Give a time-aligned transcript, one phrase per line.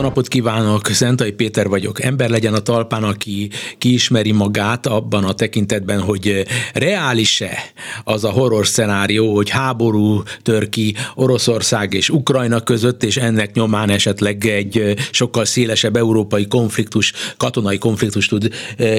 [0.00, 2.02] Jó napot kívánok, Szentai Péter vagyok.
[2.02, 7.58] Ember legyen a talpán, aki kiismeri magát abban a tekintetben, hogy reális-e
[8.04, 13.90] az a horror szenárió, hogy háború tör ki Oroszország és Ukrajna között, és ennek nyomán
[13.90, 18.48] esetleg egy sokkal szélesebb európai konfliktus, katonai konfliktus tud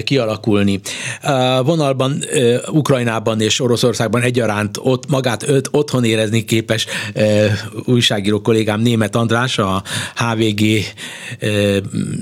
[0.04, 0.80] kialakulni.
[1.22, 2.24] A vonalban
[2.72, 6.86] Ukrajnában és Oroszországban egyaránt ott magát öt, otthon érezni képes
[7.86, 9.84] újságíró kollégám Német András, a
[10.16, 10.62] HVG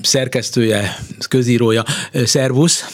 [0.01, 0.95] szerkesztője,
[1.29, 1.83] közírója.
[2.13, 2.85] Szervusz!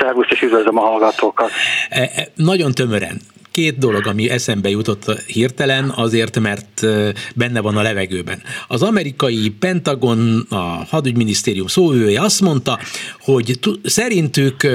[0.00, 1.50] Szervusz, és üdvözlöm a hallgatókat!
[1.88, 3.20] E, e, nagyon tömören
[3.54, 6.86] két dolog, ami eszembe jutott hirtelen, azért, mert
[7.34, 8.42] benne van a levegőben.
[8.68, 12.78] Az amerikai Pentagon, a hadügyminisztérium szóvője azt mondta,
[13.20, 14.66] hogy szerintük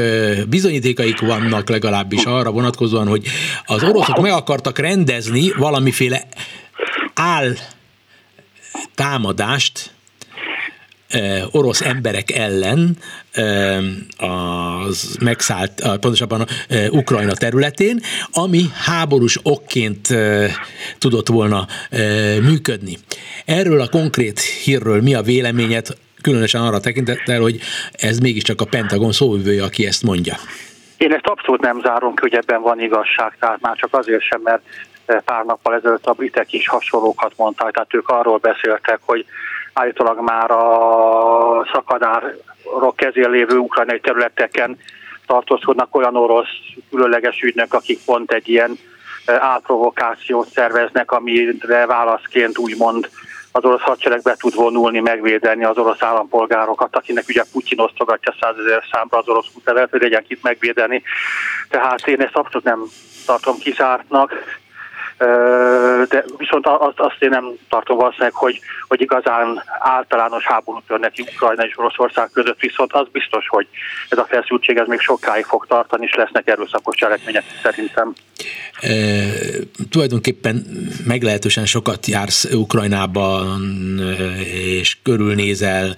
[0.49, 3.27] bizonyítékaik vannak legalábbis arra vonatkozóan, hogy
[3.65, 6.27] az oroszok meg akartak rendezni valamiféle
[7.13, 7.53] áll
[8.95, 9.91] támadást
[11.51, 12.97] orosz emberek ellen
[14.17, 16.45] az megszállt, pontosabban
[16.89, 20.07] Ukrajna területén, ami háborús okként
[20.97, 21.67] tudott volna
[22.41, 22.97] működni.
[23.45, 25.87] Erről a konkrét hírről mi a véleményed,
[26.21, 27.59] különösen arra tekintettel, hogy
[27.91, 30.35] ez mégiscsak a Pentagon szóvivője, aki ezt mondja.
[30.97, 34.41] Én ezt abszolút nem zárom ki, hogy ebben van igazság, tehát már csak azért sem,
[34.43, 34.61] mert
[35.25, 39.25] pár nappal ezelőtt a britek is hasonlókat mondták, tehát ők arról beszéltek, hogy
[39.79, 44.77] állítólag már a szakadárok kezén lévő ukrajnai területeken
[45.27, 46.47] tartózkodnak olyan orosz
[46.89, 48.77] különleges ügynök, akik pont egy ilyen
[49.25, 53.09] álprovokációt szerveznek, amire válaszként úgymond
[53.51, 58.83] az orosz hadsereg be tud vonulni, megvédeni az orosz állampolgárokat, akinek ugye Putyin osztogatja százezer
[58.91, 61.03] számra az orosz útlevelet, hogy legyen kit megvédeni.
[61.69, 62.83] Tehát én ezt abszolút nem
[63.25, 64.33] tartom kizártnak
[66.09, 71.65] de viszont azt, azt én nem tartom valószínűleg, hogy, hogy igazán általános háború neki Ukrajna
[71.65, 73.67] és Oroszország között, viszont az biztos, hogy
[74.09, 78.13] ez a feszültség ez még sokáig fog tartani, és lesznek erőszakos cselekmények szerintem.
[78.81, 78.91] E,
[79.89, 80.65] tulajdonképpen
[81.05, 83.59] meglehetősen sokat jársz Ukrajnában,
[84.53, 85.95] és körülnézel,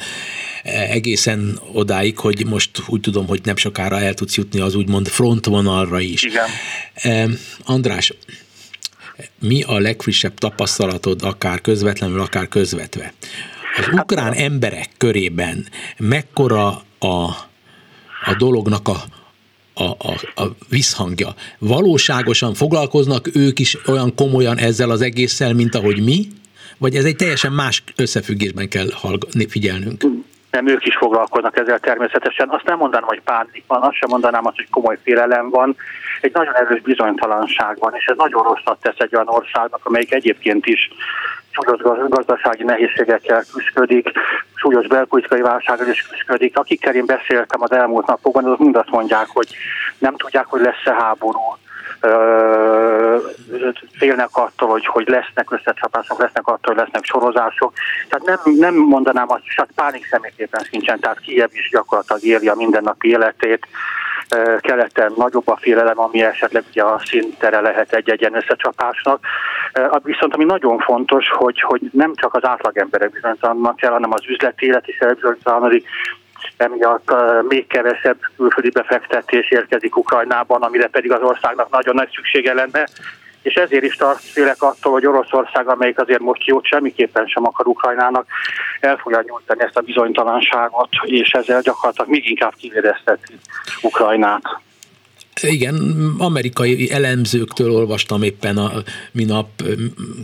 [0.63, 5.99] egészen odáig, hogy most úgy tudom, hogy nem sokára el tudsz jutni az úgymond frontvonalra
[5.99, 6.23] is.
[6.23, 7.38] Igen.
[7.65, 8.13] András,
[9.39, 13.13] mi a legfrissebb tapasztalatod, akár közvetlenül, akár közvetve?
[13.77, 15.65] Az ukrán emberek körében
[15.97, 16.67] mekkora
[16.99, 17.23] a,
[18.25, 18.97] a dolognak a,
[19.73, 21.33] a, a, a visszhangja.
[21.59, 26.27] Valóságosan foglalkoznak ők is olyan komolyan ezzel az egésszel, mint ahogy mi?
[26.77, 28.88] Vagy ez egy teljesen más összefüggésben kell
[29.49, 30.03] figyelnünk?
[30.51, 32.49] nem ők is foglalkoznak ezzel természetesen.
[32.49, 35.75] Azt nem mondanám, hogy pánik van, azt sem mondanám azt, hogy komoly félelem van.
[36.21, 40.65] Egy nagyon erős bizonytalanság van, és ez nagyon rosszat tesz egy olyan országnak, amelyik egyébként
[40.65, 40.89] is
[41.49, 43.43] súlyos gazdasági nehézségekkel
[43.73, 44.11] küzdik,
[44.55, 46.57] súlyos belpolitikai válsággal is küzdik.
[46.57, 49.55] Akikkel én beszéltem az elmúlt napokban, azok mind azt mondják, hogy
[49.97, 51.39] nem tudják, hogy lesz-e háború
[53.97, 57.73] félnek attól, hogy, hogy lesznek összecsapások, lesznek attól, hogy lesznek sorozások.
[58.09, 62.55] Tehát nem, nem mondanám azt, csak pánik szemétében sincsen, tehát Kiev is gyakorlatilag éli a
[62.55, 63.67] mindennapi életét,
[64.59, 69.25] keleten nagyobb a félelem, ami esetleg ugye a szintere lehet egy egyen összecsapásnak.
[70.03, 74.66] Viszont ami nagyon fontos, hogy, hogy nem csak az átlagemberek bizonytalannak kell, hanem az üzleti
[74.66, 75.88] élet is elbizonytalanodik,
[76.58, 77.14] emiatt
[77.47, 82.88] még kevesebb külföldi befektetés érkezik Ukrajnában, amire pedig az országnak nagyon nagy szüksége lenne,
[83.41, 88.28] és ezért is tartélek attól, hogy Oroszország, amelyik azért most jót semmiképpen sem akar Ukrajnának,
[88.79, 93.34] el fogja nyújtani ezt a bizonytalanságot, és ezzel gyakorlatilag még inkább kivérezteti
[93.81, 94.44] Ukrajnát.
[95.41, 95.75] Igen,
[96.18, 98.72] amerikai elemzőktől olvastam éppen a
[99.12, 99.47] minap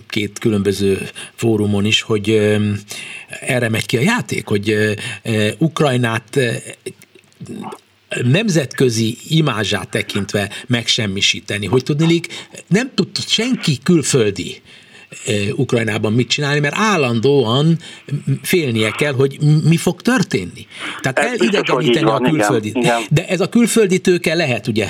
[0.08, 0.98] két különböző
[1.36, 2.30] fórumon is, hogy
[3.42, 4.96] erre megy ki a játék, hogy
[5.58, 6.40] Ukrajnát
[8.24, 12.28] nemzetközi imázsát tekintve megsemmisíteni, hogy tudnilik
[12.68, 14.62] nem tud senki külföldi
[15.56, 17.78] Ukrajnában mit csinálni, mert állandóan
[18.42, 19.38] félnie kell, hogy
[19.70, 20.68] mi fog történni.
[21.02, 22.68] Tehát elidegeníteni a külföldi.
[22.68, 23.02] Igen, igen.
[23.10, 24.88] De ez a külföldi tőke lehet ugye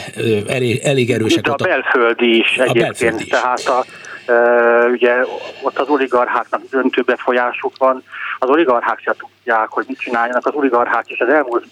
[0.47, 1.47] elég, elég erősek.
[1.47, 2.77] Itt a belföldi is egyébként.
[2.77, 3.29] A belföldi is.
[3.29, 3.85] Tehát a,
[4.29, 5.13] Uh, ugye
[5.61, 8.03] ott az oligarcháknak döntő befolyásuk van,
[8.39, 11.65] az oligarchák se tudják, hogy mit csináljanak, az oligarchák is az elmúlt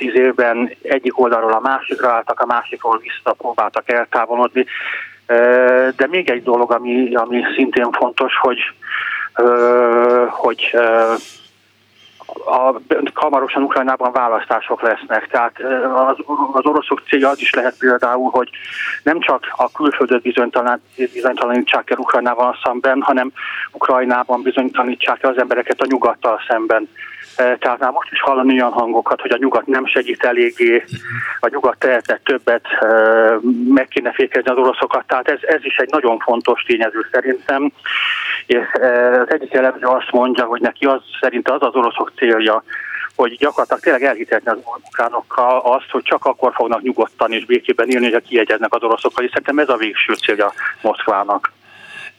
[0.00, 4.66] tíz évben egyik oldalról a másikra álltak, a másikról vissza próbáltak eltávolodni.
[5.96, 8.58] De még egy dolog, ami, ami szintén fontos, hogy,
[10.28, 10.76] hogy
[12.46, 12.80] a,
[13.14, 15.58] hamarosan Ukrajnában választások lesznek, tehát
[15.94, 16.16] az,
[16.52, 18.50] az oroszok célja az is lehet például, hogy
[19.02, 20.82] nem csak a külföldet bizonytalan,
[21.12, 23.32] bizonytalanítsák el Ukrajnával szemben, hanem
[23.72, 26.88] Ukrajnában bizonytalanítsák el az embereket a nyugattal szemben.
[27.58, 30.84] Tehát már most is hallani olyan hangokat, hogy a nyugat nem segít eléggé,
[31.40, 32.66] a nyugat tehetett többet,
[33.68, 35.06] meg kéne fékezni az oroszokat.
[35.06, 37.72] Tehát ez, ez is egy nagyon fontos tényező szerintem.
[38.46, 38.56] És
[39.20, 42.62] az egyik elemző azt mondja, hogy neki az szerint az az oroszok célja,
[43.16, 44.58] hogy gyakorlatilag tényleg elhitetni az
[44.88, 49.30] ukránokkal azt, hogy csak akkor fognak nyugodtan és békében élni, hogyha kiegyeznek az oroszokkal, és
[49.30, 50.52] szerintem ez a végső célja
[50.82, 51.52] Moszkvának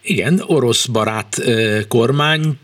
[0.03, 1.41] igen, orosz barát
[1.87, 2.57] kormányt,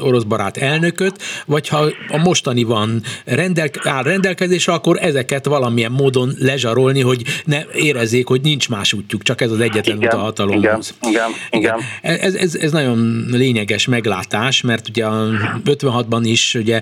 [0.00, 6.32] orosz barát elnököt, vagy ha a mostani van rendel, áll rendelkezésre, akkor ezeket valamilyen módon
[6.38, 10.22] lezsarolni, hogy ne érezzék, hogy nincs más útjuk, csak ez az egyetlen igen, út a
[10.22, 10.94] hatalomhoz.
[11.00, 12.20] Igen, igen, igen.
[12.20, 15.28] Ez, ez, ez nagyon lényeges meglátás, mert ugye a
[15.64, 16.80] 56-ban is ugye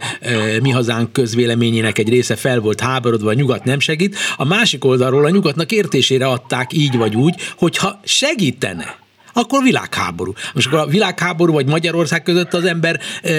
[0.63, 5.25] mi hazánk közvéleményének egy része fel volt háborodva, a nyugat nem segít, a másik oldalról
[5.25, 9.05] a nyugatnak értésére adták így vagy úgy, hogyha segítene,
[9.37, 10.33] akkor világháború.
[10.55, 13.31] Most akkor a világháború vagy Magyarország között az ember e,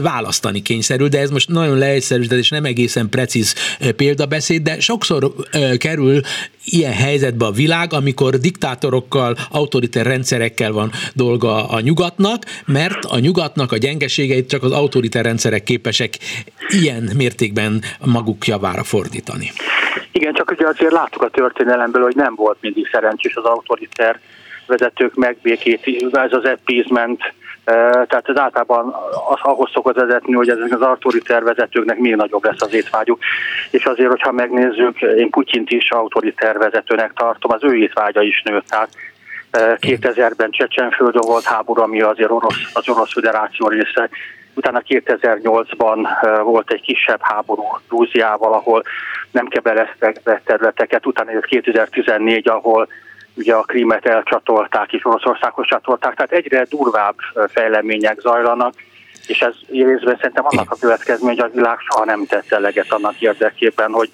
[0.00, 3.54] választani kényszerül, de ez most nagyon leegyszerűsített és nem egészen precíz
[3.96, 6.20] példabeszéd, de sokszor e, kerül
[6.64, 13.72] ilyen helyzetbe a világ, amikor diktátorokkal, autoriter rendszerekkel van dolga a nyugatnak, mert a nyugatnak
[13.72, 16.18] a gyengeségeit csak az autoriter rendszerek képesek
[16.68, 19.50] ilyen mértékben maguk javára fordítani.
[20.12, 24.20] Igen, csak ugye azért láttuk a történelemből, hogy nem volt mindig szerencsés az autoriter
[24.68, 27.32] vezetők megbékíti, ez az appeasement,
[27.64, 28.94] tehát ez általában
[29.28, 33.18] az, ahhoz szokott vezetni, hogy ezek az autoriter vezetőknek még nagyobb lesz az étvágyuk.
[33.70, 38.66] És azért, hogyha megnézzük, én Putyint is autoriter vezetőnek tartom, az ő étvágya is nőtt.
[38.66, 38.88] Tehát
[39.80, 44.08] 2000-ben Csecsenföldön volt háború, ami azért orosz, az orosz föderáció része.
[44.54, 46.08] Utána 2008-ban
[46.42, 48.82] volt egy kisebb háború Grúziával, ahol
[49.30, 51.06] nem kebeleztek be területeket.
[51.06, 52.88] Utána jött 2014, ahol
[53.38, 57.14] ugye a krímet elcsatolták és Oroszországhoz csatolták, tehát egyre durvább
[57.48, 58.72] fejlemények zajlanak,
[59.28, 63.20] és ez részben szerintem annak a következmény, hogy a világ soha nem tett eleget annak
[63.20, 64.10] érdekében, hogy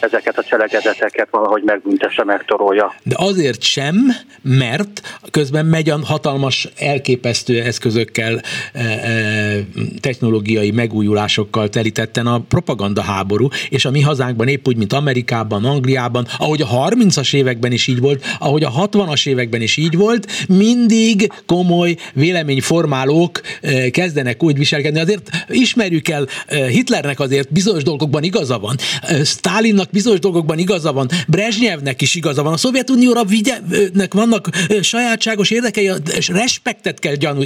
[0.00, 2.94] ezeket a cselekedeteket valahogy megbüntesse, megtorolja.
[3.02, 3.94] De azért sem,
[4.42, 8.40] mert közben megy a hatalmas, elképesztő eszközökkel,
[8.72, 9.64] e, e,
[10.00, 16.26] technológiai megújulásokkal telítetten a propaganda háború, és a mi hazánkban épp úgy, mint Amerikában, Angliában,
[16.38, 21.32] ahogy a 30-as években is így volt, ahogy a 60-as években is így volt, mindig
[21.46, 25.00] komoly véleményformálók e, kezdenek úgy viselkedni.
[25.00, 26.26] Azért ismerjük el,
[26.68, 28.76] Hitlernek azért bizonyos dolgokban igaza van.
[29.24, 34.48] Stalinnak Putyinak bizonyos dolgokban igaza van, Brezsnyevnek is igaza van, a Szovjetunióra vigyenek vannak
[34.80, 37.42] sajátságos érdekei, és respektet kell gyanú,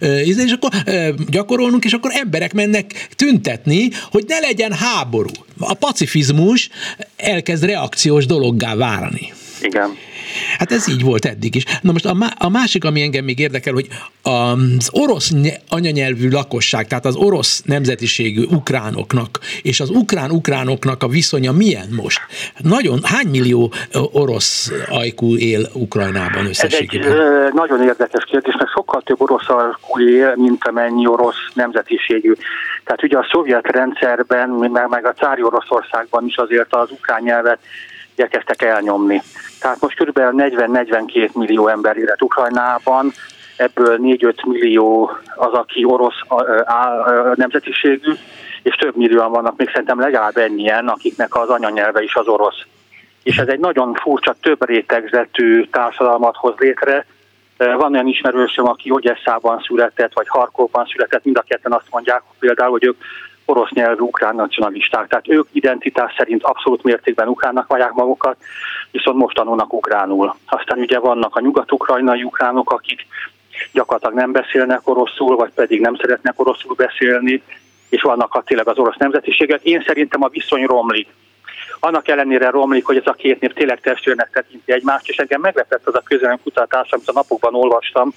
[0.00, 0.70] és akkor
[1.28, 5.30] gyakorolnunk, és akkor emberek mennek tüntetni, hogy ne legyen háború.
[5.58, 6.68] A pacifizmus
[7.16, 9.32] elkezd reakciós dologgá várni.
[9.60, 9.96] Igen.
[10.58, 11.64] Hát ez így volt eddig is.
[11.80, 13.88] Na most a, má- a másik, ami engem még érdekel, hogy
[14.22, 15.30] az orosz
[15.68, 22.20] anyanyelvű lakosság, tehát az orosz nemzetiségű ukránoknak és az ukrán-ukránoknak a viszonya milyen most?
[22.58, 23.72] Nagyon, hány millió
[24.12, 27.10] orosz ajkú él Ukrajnában összességében?
[27.10, 32.32] Ez egy nagyon érdekes kérdés, mert sokkal több orosz ajkú él, mint amennyi orosz nemzetiségű.
[32.84, 34.48] Tehát ugye a szovjet rendszerben,
[34.88, 37.58] meg a cári Oroszországban is azért az ukrán nyelvet
[38.14, 39.22] igyekeztek elnyomni.
[39.62, 40.18] Tehát most kb.
[40.18, 43.12] 40-42 millió ember élet Ukrajnában,
[43.56, 46.20] ebből 4-5 millió az, aki orosz
[47.34, 48.12] nemzetiségű,
[48.62, 52.60] és több millióan vannak, még szerintem legalább ennyien, akiknek az anyanyelve is az orosz.
[53.22, 57.06] És ez egy nagyon furcsa, több rétegzetű társadalmat hoz létre.
[57.56, 62.70] Van olyan ismerősöm, aki Ogyesszában született, vagy Harkovban született, mind a ketten azt mondják például,
[62.70, 62.96] hogy ők
[63.44, 65.06] orosz nyelvű ukrán nacionalisták.
[65.06, 68.36] Tehát ők identitás szerint abszolút mértékben ukránnak vallják magukat,
[68.92, 70.34] viszont most tanulnak ukránul.
[70.46, 73.06] Aztán ugye vannak a nyugat-ukrajnai ukránok, akik
[73.72, 77.42] gyakorlatilag nem beszélnek oroszul, vagy pedig nem szeretnek oroszul beszélni,
[77.88, 79.62] és vannak a tényleg az orosz nemzetiségek.
[79.62, 81.08] Én szerintem a viszony romlik.
[81.80, 85.86] Annak ellenére romlik, hogy ez a két nép tényleg testvérnek tekinti egymást, és engem meglepett
[85.86, 88.12] az a közelem kutatás, amit a napokban olvastam,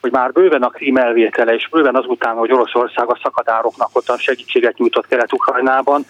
[0.00, 4.78] hogy már bőven a krím elvétele, és bőven azután, hogy Oroszország a szakadároknak ott segítséget
[4.78, 6.04] nyújtott Kelet-Ukrajnában,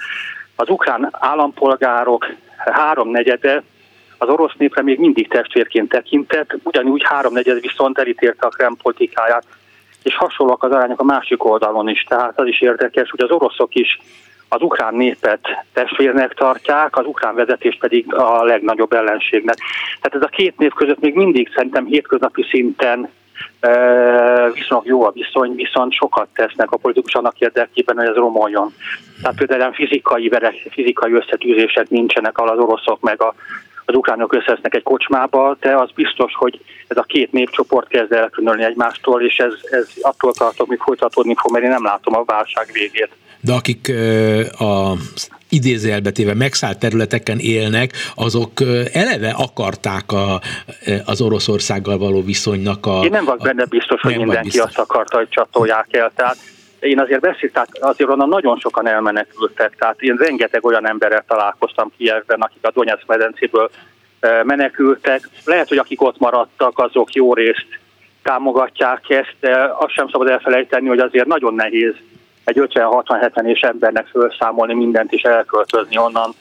[0.57, 2.27] az ukrán állampolgárok
[2.57, 3.63] háromnegyede
[4.19, 9.45] az orosz népre még mindig testvérként tekintett, ugyanúgy háromnegyed viszont elítélte a Krem politikáját,
[10.03, 12.03] és hasonlóak az arányok a másik oldalon is.
[12.03, 13.99] Tehát az is érdekes, hogy az oroszok is
[14.49, 19.57] az ukrán népet testvérnek tartják, az ukrán vezetés pedig a legnagyobb ellenségnek.
[20.01, 23.11] Tehát ez a két név között még mindig szerintem hétköznapi szinten
[24.53, 28.73] viszonylag jó a viszony, viszont sokat tesznek a politikus annak érdekében, hogy ez romoljon.
[29.23, 30.31] Tehát például fizikai,
[30.71, 33.35] fizikai összetűzések nincsenek, ahol az oroszok meg a,
[33.89, 38.65] az ukránok összesznek egy kocsmába, de az biztos, hogy ez a két népcsoport kezd elkülönölni
[38.65, 42.71] egymástól, és ez, ez attól tartok, még folytatódni fog, mert én nem látom a válság
[42.73, 43.11] végét.
[43.41, 43.93] De akik
[44.59, 44.93] a
[45.49, 48.51] idézőjelbetéve megszállt területeken élnek, azok
[48.93, 50.41] eleve akarták a,
[51.05, 53.01] az Oroszországgal való viszonynak a...
[53.05, 54.65] Én nem vagyok benne biztos, hogy mindenki biztos.
[54.65, 56.13] azt akarta, hogy csatolják el.
[56.15, 56.37] Tehát
[56.81, 61.93] én azért beszélt, tehát azért onnan nagyon sokan elmenekültek, tehát én rengeteg olyan emberrel találkoztam
[61.97, 63.71] Kievben, akik a Donetsz medencéből
[64.43, 65.29] menekültek.
[65.45, 67.67] Lehet, hogy akik ott maradtak, azok jó részt
[68.23, 71.95] támogatják ezt, de azt sem szabad elfelejteni, hogy azért nagyon nehéz
[72.45, 76.35] egy 50-60-70 és embernek felszámolni mindent és elköltözni onnan,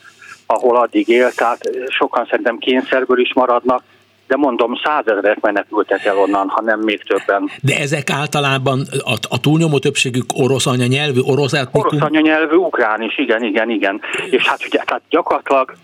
[0.46, 1.30] ahol addig él.
[1.32, 3.82] Tehát sokan szerintem kényszerből is maradnak,
[4.28, 7.50] de mondom, százezrek menekültek el onnan, ha nem még többen.
[7.62, 11.80] De ezek általában a, a túlnyomó többségük orosz anyanyelvű, orosz etnikum?
[11.80, 14.00] Orosz anyanyelvű, ukrán is, igen, igen, igen.
[14.30, 15.74] És hát ugye, tehát gyakorlatilag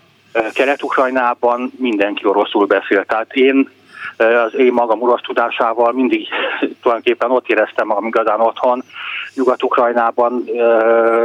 [0.53, 3.05] Kelet-Ukrajnában mindenki oroszul beszél.
[3.05, 3.69] Tehát én
[4.17, 6.27] az én magam orosz tudásával mindig
[6.81, 8.83] tulajdonképpen ott éreztem magam igazán otthon.
[9.35, 10.49] Nyugat-Ukrajnában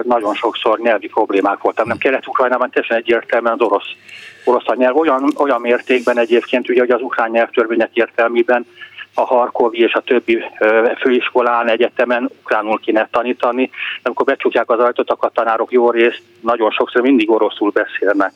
[0.02, 1.86] nagyon sokszor nyelvi problémák voltak.
[1.86, 3.88] Nem Kelet-Ukrajnában teljesen egyértelműen az orosz,
[4.44, 4.96] orosz a nyelv.
[4.96, 8.66] Olyan, olyan mértékben egyébként, ugye, hogy az ukrán nyelvtörvények értelmében
[9.14, 10.42] a Harkovi és a többi
[11.00, 16.22] főiskolán, egyetemen ukránul kéne tanítani, de amikor becsukják az ajtót, akkor a tanárok jó részt
[16.40, 18.32] nagyon sokszor mindig oroszul beszélnek.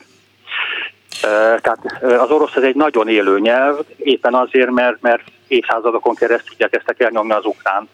[1.61, 6.99] Tehát az orosz ez egy nagyon élő nyelv, éppen azért, mert, mert évszázadokon keresztül igyekeztek
[7.01, 7.89] elnyomni az ukrán.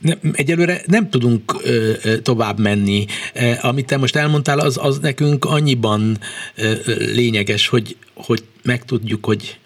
[0.00, 1.92] Nem, egyelőre nem tudunk ö,
[2.22, 3.06] tovább menni.
[3.32, 6.18] E, amit te most elmondtál, az, az nekünk annyiban
[6.54, 9.58] ö, lényeges, hogy, hogy megtudjuk, hogy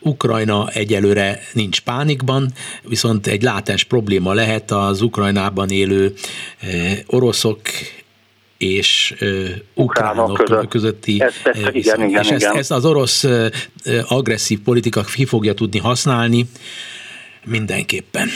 [0.00, 6.14] Ukrajna egyelőre nincs pánikban, viszont egy látás probléma lehet az Ukrajnában élő
[7.06, 7.60] oroszok
[8.58, 10.68] és uh, ukránok között.
[10.68, 11.94] közötti ez, ez, viszony.
[11.94, 12.40] igen, igen, és igen.
[12.40, 13.46] Ezt, ezt az orosz uh,
[14.06, 16.46] agresszív politika ki fogja tudni használni
[17.44, 18.28] mindenképpen.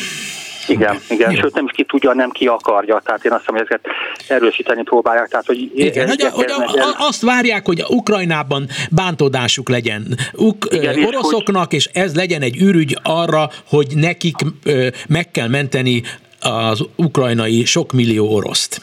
[0.68, 1.40] Igen, igen, Jó.
[1.40, 3.94] sőt nem is ki tudja, nem ki akarja, tehát én azt hiszem, hogy ezeket
[4.28, 5.28] erősíteni próbálják.
[5.28, 11.73] Tehát, hogy igen, hogy, hogy a, azt várják, hogy Ukrajnában bántódásuk legyen Uk, igen, oroszoknak,
[11.73, 11.97] és, hogy...
[11.97, 16.02] és ez legyen egy ürügy arra, hogy nekik ö, meg kell menteni
[16.40, 18.80] az ukrajnai sok millió oroszt.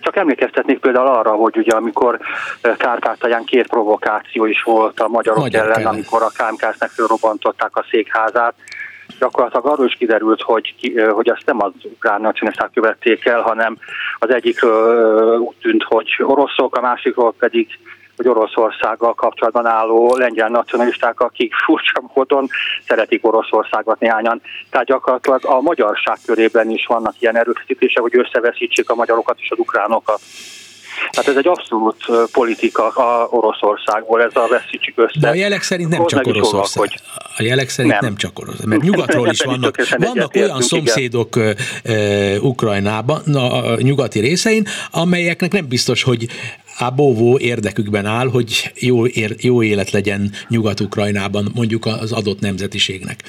[0.00, 2.18] Csak emlékeztetnék például arra, hogy ugye amikor
[2.76, 7.86] Kárpátalján két provokáció is volt a magyarok Magyar ellen, ellen, amikor a KMK-nek fölrobbantották a
[7.90, 8.54] székházát,
[9.18, 10.74] gyakorlatilag arról is kiderült, hogy,
[11.14, 13.78] hogy azt nem az ukrán nacionalisták követték el, hanem
[14.18, 17.68] az egyikről úgy tűnt, hogy oroszok, a másikról pedig
[18.16, 22.48] hogy Oroszországgal kapcsolatban álló lengyel nacionalisták, akik furcsa módon
[22.86, 24.40] szeretik Oroszországot néhányan.
[24.70, 29.58] Tehát gyakorlatilag a magyarság körében is vannak ilyen erőfeszítések, hogy összeveszítsék a magyarokat és az
[29.58, 30.20] ukránokat.
[31.10, 31.96] Tehát ez egy abszolút
[32.32, 35.18] politika a Oroszországból, ez a veszítsük össze.
[35.20, 36.82] De a jelek szerint nem csak Oroszország.
[36.82, 37.00] Hogy
[37.38, 42.40] a jelek szerint nem, nem csak Oroszország, mert nyugatról is vannak, vannak olyan szomszédok igen.
[42.40, 46.28] Ukrajnában, a nyugati részein, amelyeknek nem biztos, hogy
[46.78, 53.22] a bóvó érdekükben áll, hogy jó, ér, jó élet legyen Nyugat-Ukrajnában, mondjuk az adott nemzetiségnek.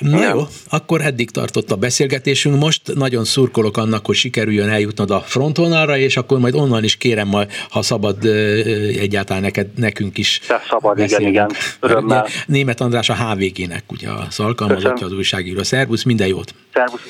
[0.00, 2.58] Na jó, akkor eddig tartott a beszélgetésünk.
[2.58, 7.28] Most nagyon szurkolok annak, hogy sikerüljön eljutnod a frontvonalra, és akkor majd onnan is kérem,
[7.28, 8.24] majd, ha szabad
[8.98, 10.40] egyáltalán neked, nekünk is.
[10.48, 11.50] De szabad, igen, igen.
[11.80, 12.26] Örömmel.
[12.46, 15.62] Német András a HVG-nek, ugye az alkalmazottja az újságíró.
[15.62, 16.54] Szervusz, minden jót!
[16.74, 17.00] Szervusz!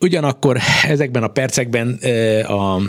[0.00, 1.98] Ugyanakkor ezekben a percekben
[2.46, 2.80] a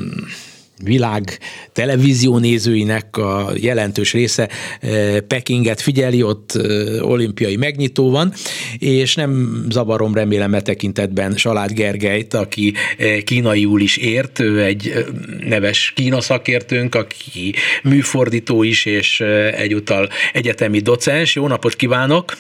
[0.83, 1.39] világ
[1.71, 4.49] televízió nézőinek a jelentős része
[4.79, 8.33] eh, Pekinget figyeli, ott eh, olimpiai megnyitó van,
[8.77, 15.05] és nem zavarom remélem e tekintetben Salád Gergelyt, aki eh, kínaiul is ért, ő egy
[15.47, 19.19] neves kína szakértőnk, aki műfordító is, és
[19.55, 21.35] egyúttal egyetemi docens.
[21.35, 22.33] Jó napot kívánok!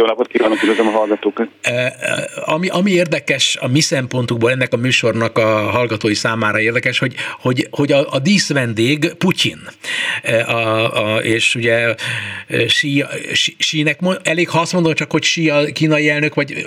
[0.00, 1.48] Jó napot kívánok, üdvözlöm a hallgatókat!
[2.44, 7.68] Ami, ami érdekes a mi szempontunkból, ennek a műsornak a hallgatói számára érdekes, hogy, hogy,
[7.70, 9.58] hogy a, a díszvendég Putyin.
[10.46, 11.94] A, a, és ugye
[12.66, 13.04] Xi,
[13.58, 16.64] Xi-nek elég, ha azt mondom csak, hogy Xi a kínai elnök, vagy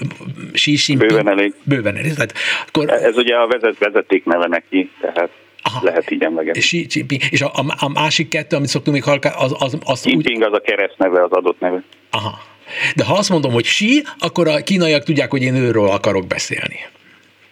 [0.51, 1.09] Xi Jinping.
[1.09, 1.53] Bőven elég.
[1.63, 2.13] Bőven elég.
[2.13, 2.33] Tehát,
[2.67, 5.29] akkor, Ez ugye a vezet, vezeték neve neki, tehát
[5.61, 5.79] Aha.
[5.83, 6.59] lehet így emlegetni.
[6.59, 7.21] Xi Jinping.
[7.29, 10.43] És a, a, a másik kettő, amit szoktunk még hallgatni, az, az, az Jinping úgy...
[10.43, 11.83] az a keresztneve, az adott neve.
[12.09, 12.51] Aha.
[12.95, 16.79] De ha azt mondom, hogy sí, akkor a kínaiak tudják, hogy én őről akarok beszélni.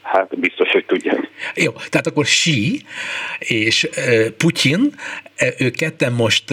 [0.02, 1.30] Hát biztos, hogy tudják.
[1.56, 2.82] Jó, tehát akkor Xi
[3.40, 3.90] és
[4.38, 4.94] Putyin,
[5.58, 6.44] ők ketten most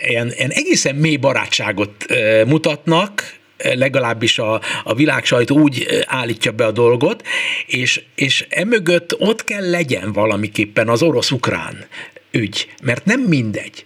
[0.00, 2.06] ilyen, ilyen egészen mély barátságot
[2.46, 3.36] mutatnak,
[3.74, 7.26] legalábbis a, a világ sajtó úgy állítja be a dolgot,
[7.66, 11.86] és, és emögött ott kell legyen valamiképpen az orosz-ukrán
[12.30, 13.84] ügy, mert nem mindegy,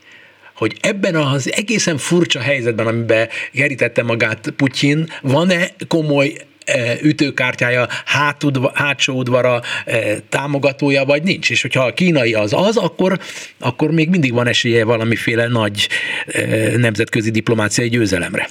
[0.62, 6.32] hogy ebben az egészen furcsa helyzetben, amiben gerítette magát Putyin, van-e komoly
[7.02, 9.60] ütőkártyája, hátudva, hátsó udvara
[10.28, 11.50] támogatója, vagy nincs.
[11.50, 13.18] És hogyha a kínai az az, akkor,
[13.60, 15.88] akkor még mindig van esélye valamiféle nagy
[16.76, 18.48] nemzetközi diplomáciai győzelemre.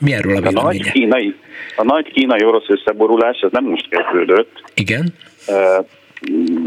[0.00, 0.60] Mi erről a véleménye?
[0.60, 1.34] A nagy kínai,
[1.76, 4.62] a nagy kínai orosz összeborulás, ez nem most kezdődött.
[4.74, 5.14] Igen.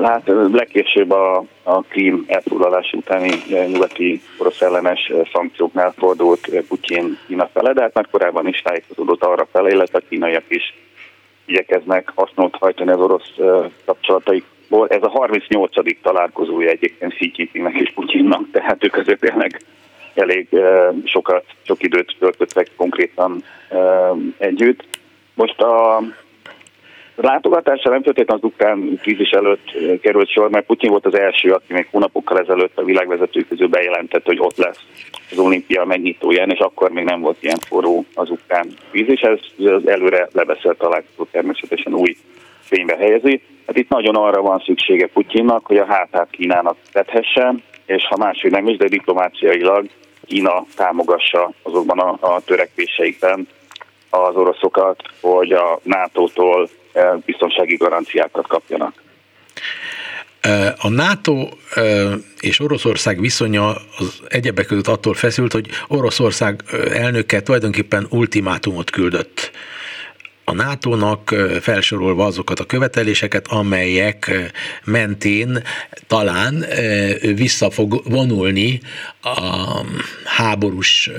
[0.02, 3.32] Hát legkésőbb a, a Krím elfoglalás utáni
[3.68, 9.48] nyugati orosz ellenes szankcióknál fordult Putyin Kína fele, de hát már korábban is tájékozódott arra
[9.52, 10.74] fele, illetve a kínaiak is
[11.46, 13.34] igyekeznek hasznot hajtani az orosz
[13.86, 14.88] kapcsolataikból.
[14.88, 16.02] Ez a 38.
[16.02, 19.62] találkozója egyébként Xi Jinpingnek és Putyinnak, tehát ők között tényleg
[20.14, 20.48] elég
[21.04, 23.44] sokat, sok időt töltöttek konkrétan
[24.38, 24.84] együtt.
[25.34, 26.02] Most a
[27.16, 31.74] látogatásra nem történt az ukrán krízis előtt került sor, mert Putyin volt az első, aki
[31.74, 34.80] még hónapokkal ezelőtt a világvezetők közül bejelentett, hogy ott lesz
[35.32, 39.22] az olimpia megnyitóján, és akkor még nem volt ilyen forró az ukrán krízis.
[39.22, 42.16] Ez az előre lebeszélt találkozó természetesen új
[42.60, 43.42] fénybe helyezi.
[43.68, 48.52] Hát itt nagyon arra van szüksége Putyinnak, hogy a hátát Kínának tethessen, és ha máshogy
[48.52, 49.86] nem is, de diplomáciailag
[50.26, 53.48] Kína támogassa azokban a, a törekvéseikben
[54.10, 56.70] az oroszokat, hogy a NATO-tól
[57.26, 59.04] biztonsági garanciákat kapjanak.
[60.78, 61.50] A NATO
[62.40, 69.52] és Oroszország viszonya az egyebek között attól feszült, hogy Oroszország elnöke tulajdonképpen ultimátumot küldött
[70.48, 74.32] a NATO-nak felsorolva azokat a követeléseket, amelyek
[74.84, 75.64] mentén
[76.08, 76.66] talán
[77.36, 78.80] vissza fog vonulni
[79.22, 79.82] a
[80.24, 81.10] háborús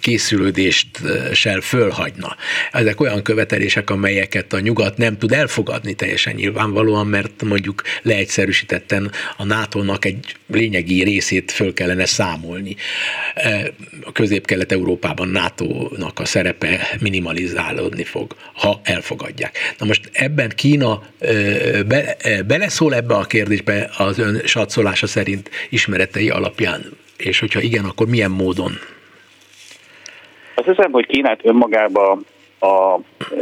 [0.00, 0.88] készülődést
[1.32, 2.36] se fölhagyna.
[2.72, 9.44] Ezek olyan követelések, amelyeket a nyugat nem tud elfogadni teljesen nyilvánvalóan, mert mondjuk leegyszerűsítetten a
[9.44, 12.76] NATO-nak egy lényegi részét föl kellene számolni.
[14.04, 19.58] A közép-kelet-európában NATO-nak a szerepe minimalizálódni fog, ha elfogadják.
[19.78, 21.02] Na most ebben Kína
[21.86, 22.16] be,
[22.46, 28.30] beleszól ebbe a kérdésbe az ön satszolása szerint ismeretei alapján és hogyha igen, akkor milyen
[28.30, 28.72] módon?
[30.54, 32.18] Azt hiszem, hogy Kínát önmagába
[32.58, 32.98] a,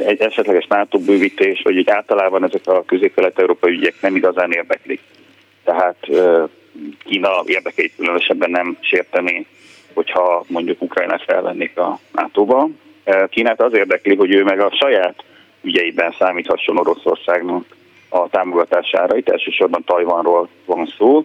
[0.07, 5.01] egy esetleges NATO bővítés, vagy egy általában ezek a közép-kelet-európai ügyek nem igazán érdeklik.
[5.65, 5.97] Tehát
[7.05, 9.47] Kína érdekeit különösebben nem sérteni,
[9.95, 12.69] hogyha mondjuk Ukrajnát felvennék a NATO-ba.
[13.31, 15.25] Kínát az érdekli, hogy ő meg a saját
[15.63, 17.65] ügyeiben számíthasson Oroszországnak
[18.09, 19.17] a támogatására.
[19.17, 21.25] Itt elsősorban Tajvanról van szó,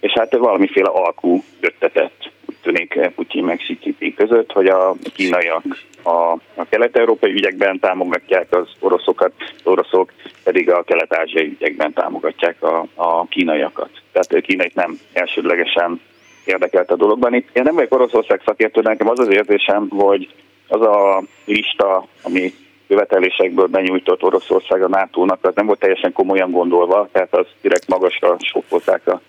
[0.00, 5.62] és hát valamiféle alkú köttetett, úgy tűnik Putyin meg Xi között, hogy a kínaiak
[6.02, 10.12] a, a kelet-európai ügyekben támogatják az oroszokat, az oroszok
[10.44, 13.90] pedig a kelet-ázsiai ügyekben támogatják a, a kínaiakat.
[14.12, 16.00] Tehát kínait nem elsődlegesen
[16.44, 17.34] érdekelt a dologban.
[17.34, 20.28] Itt én nem vagyok Oroszország szakértő, nekem az az érzésem, hogy
[20.68, 22.52] az a lista, ami
[22.88, 28.36] követelésekből benyújtott Oroszország a NATO-nak, az nem volt teljesen komolyan gondolva, tehát az direkt magasra
[28.38, 29.20] sokkolták a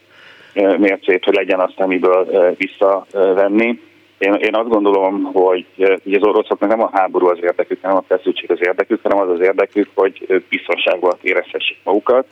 [0.53, 3.81] mércét, hogy legyen azt, amiből visszavenni.
[4.17, 5.65] Én, én azt gondolom, hogy,
[6.03, 9.29] hogy az oroszoknak nem a háború az érdekük, nem a feszültség az érdekük, hanem az
[9.29, 12.25] az érdekük, hogy biztonságban érezhessék magukat.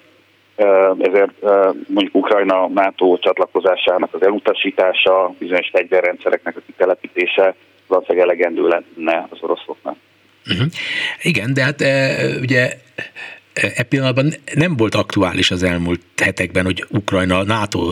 [0.97, 1.31] Ezért
[1.87, 7.55] mondjuk Ukrajna NATO csatlakozásának az elutasítása, bizonyos fegyverrendszereknek a kitelepítése
[7.87, 9.95] valószínűleg elegendő lenne az oroszoknak.
[10.49, 10.67] Uh-huh.
[11.21, 11.81] Igen, de hát
[12.41, 12.77] ugye
[13.75, 17.91] e pillanatban nem volt aktuális az elmúlt hetekben, hogy Ukrajna NATO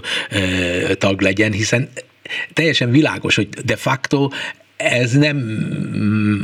[0.98, 1.90] tag legyen, hiszen
[2.54, 4.30] teljesen világos, hogy de facto
[4.78, 5.38] ez nem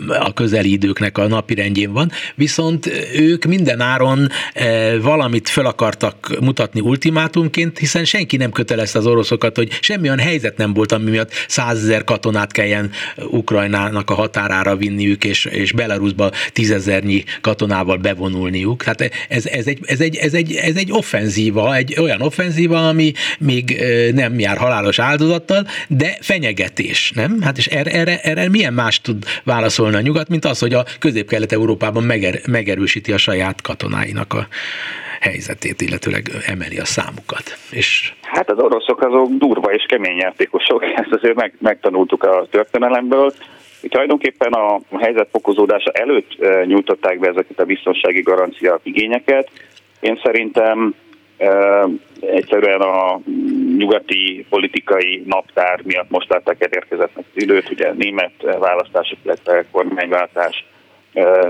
[0.07, 6.37] a közeli időknek a napi rendjén van, viszont ők minden áron eh, valamit fel akartak
[6.39, 11.31] mutatni ultimátumként, hiszen senki nem kötelezte az oroszokat, hogy semmilyen helyzet nem volt, ami miatt
[11.47, 18.83] százezer katonát kelljen Ukrajnának a határára vinniük, és, és Belarusba tízezernyi katonával bevonulniuk.
[18.83, 23.13] Tehát ez, ez, egy, ez, egy, ez, egy, ez egy offenzíva, egy olyan offenzíva, ami
[23.39, 27.41] még eh, nem jár halálos áldozattal, de fenyegetés, nem?
[27.41, 30.83] Hát és erre, erre erre milyen más tud válaszolni a nyugat, mint az, hogy a
[30.99, 34.47] közép-kelet-európában meger, megerősíti a saját katonáinak a
[35.21, 37.57] helyzetét, illetőleg emeli a számukat.
[37.71, 38.13] És...
[38.21, 43.33] Hát az oroszok azok durva és kemény játékosok, ezt azért meg, megtanultuk a történelemből.
[43.89, 49.49] Tulajdonképpen a helyzet fokozódása előtt e, nyújtották be ezeket a biztonsági garancia igényeket.
[49.99, 50.95] Én szerintem
[52.19, 53.19] egyszerűen a
[53.77, 60.65] nyugati politikai naptár miatt most látták elérkezett az időt, ugye német választások, illetve kormányváltás,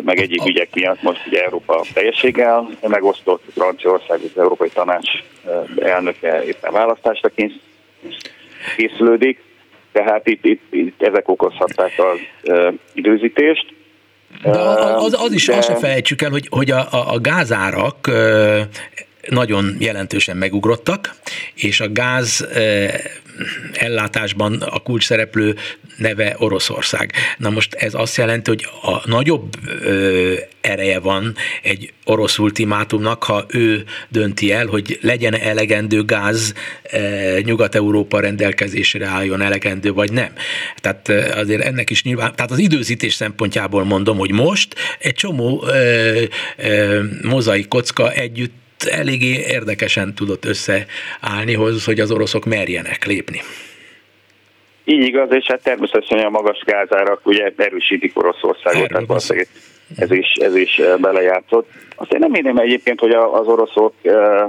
[0.01, 5.09] meg egyéb ügyek miatt most ugye Európa teljességgel megosztott, Franciaország, az Európai Tanács
[5.79, 7.29] elnöke éppen választásra
[8.75, 9.43] készülődik,
[9.91, 12.19] tehát itt, itt, itt ezek okozhatták az
[12.93, 13.73] időzítést.
[14.43, 15.55] De az, az is, De...
[15.55, 18.09] azt se felejtsük el, hogy, hogy a, a, a gázárak
[19.29, 21.15] nagyon jelentősen megugrottak,
[21.53, 22.47] és a gáz
[23.73, 25.55] ellátásban a kulcs szereplő
[25.97, 27.11] neve Oroszország.
[27.37, 33.45] Na most ez azt jelenti, hogy a nagyobb ö, ereje van egy orosz ultimátumnak, ha
[33.47, 36.53] ő dönti el, hogy legyen elegendő gáz
[36.83, 36.99] e,
[37.39, 40.33] Nyugat-Európa rendelkezésére álljon elegendő, vagy nem.
[40.75, 46.13] Tehát azért ennek is nyilván, tehát az időzítés szempontjából mondom, hogy most egy csomó e,
[47.21, 51.53] mozaik kocka együtt eléggé érdekesen tudott összeállni,
[51.85, 53.41] hogy az oroszok merjenek lépni.
[54.83, 59.47] Így igaz, és hát természetesen a magas gázárak ugye erősítik Oroszországot, tehát valószínűleg
[59.95, 61.69] ez is, ez is eh, belejátszott.
[61.95, 64.43] Azt én nem hinném egyébként, hogy az oroszok eh,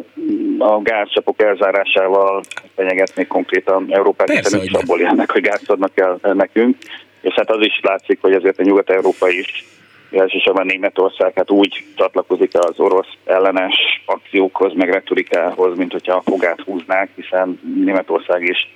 [0.58, 2.42] a gázcsapok elzárásával
[2.76, 6.76] fenyegetnék konkrétan Európát, hiszen ők abból élnek, hogy gázt adnak el nekünk,
[7.20, 9.64] és hát az is látszik, hogy ezért a Nyugat-Európa is
[10.12, 13.74] elsősorban Németország hát úgy csatlakozik az orosz ellenes
[14.06, 18.68] akciókhoz, meg retorikához, mint hogyha a fogát húznák, hiszen Németország is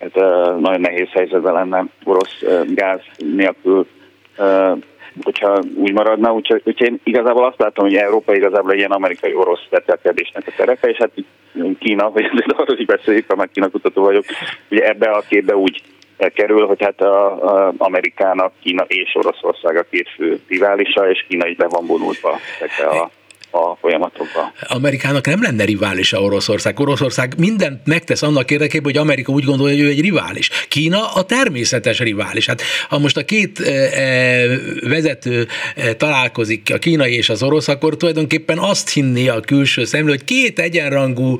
[0.00, 0.14] hát,
[0.60, 2.42] nagyon nehéz helyzetben lenne orosz
[2.74, 3.86] gáz nélkül,
[5.22, 6.32] hogyha úgy maradna.
[6.32, 10.88] Úgyhogy, úgyhogy én igazából azt látom, hogy Európa igazából egy ilyen amerikai-orosz vetelkedésnek a terepe,
[10.88, 11.10] és hát
[11.78, 12.24] Kína, vagy
[12.56, 14.24] arról is beszéljük, ha már Kína kutató vagyok,
[14.70, 15.82] ugye ebbe a képbe úgy
[16.34, 21.46] kerül, hogy hát a, a Amerikának Kína és Oroszország a két fő riválisa, és Kína
[21.46, 23.10] is be van vonulva ezekbe a
[23.50, 24.52] a folyamatokba.
[24.60, 26.80] Amerikának nem lenne riválisa Oroszország.
[26.80, 30.50] Oroszország mindent megtesz annak érdekében, hogy Amerika úgy gondolja, hogy ő egy rivális.
[30.68, 32.46] Kína a természetes rivális.
[32.46, 34.46] Hát ha most a két e, e,
[34.80, 40.10] vezető e, találkozik, a kínai és az orosz, akkor tulajdonképpen azt hinni a külső szemlő,
[40.10, 41.38] hogy két egyenrangú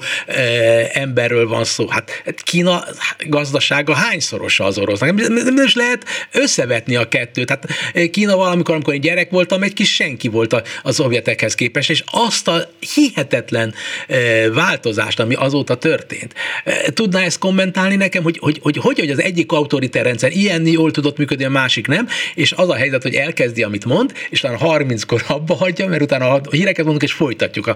[0.92, 1.88] emberről van szó.
[1.88, 2.84] Hát Kína
[3.26, 5.28] gazdasága hányszorosa az orosznak?
[5.28, 7.48] Nem is lehet összevetni a kettőt.
[7.48, 7.66] Hát
[8.10, 12.02] Kína valamikor, amikor én gyerek voltam, egy kis senki volt a, a szovjetekhez képest, és
[12.12, 12.56] azt a
[12.94, 13.74] hihetetlen
[14.06, 16.34] eh, változást, ami azóta történt.
[16.64, 20.66] Eh, tudná ezt kommentálni nekem, hogy hogy, hogy, hogy, hogy az egyik autoriter rendszer ilyen
[20.66, 24.40] jól tudott működni, a másik nem, és az a helyzet, hogy elkezdi, amit mond, és
[24.40, 27.74] talán 30-kor abba hagyja, mert utána a híreket mondunk, és folytatjuk a,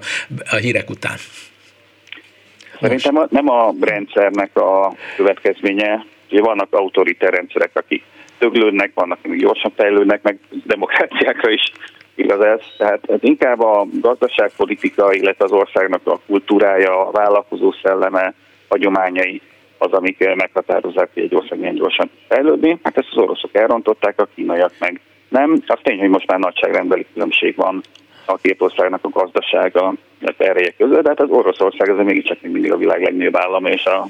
[0.50, 1.16] a hírek után.
[2.80, 8.02] Szerintem a, nem a rendszernek a következménye, hogy vannak autoriter rendszerek, akik
[8.38, 11.72] töglődnek, vannak, akik gyorsan fejlődnek, meg demokráciákra is
[12.20, 12.60] igaz ez.
[12.78, 18.34] Tehát ez inkább a gazdaságpolitika, illetve az országnak a kultúrája, a vállalkozó szelleme,
[18.68, 19.40] hagyományai
[19.78, 22.78] az, amik meghatározzák, hogy egy ország milyen gyorsan fejlődni.
[22.82, 25.62] Hát ezt az oroszok elrontották, a kínaiak meg nem.
[25.66, 27.82] Az tény, hogy most már nagyságrendbeli különbség van
[28.24, 32.52] a két országnak a gazdasága, illetve ereje között, de hát az Oroszország az mégiscsak még
[32.52, 34.06] mindig a világ legnagyobb állam, és a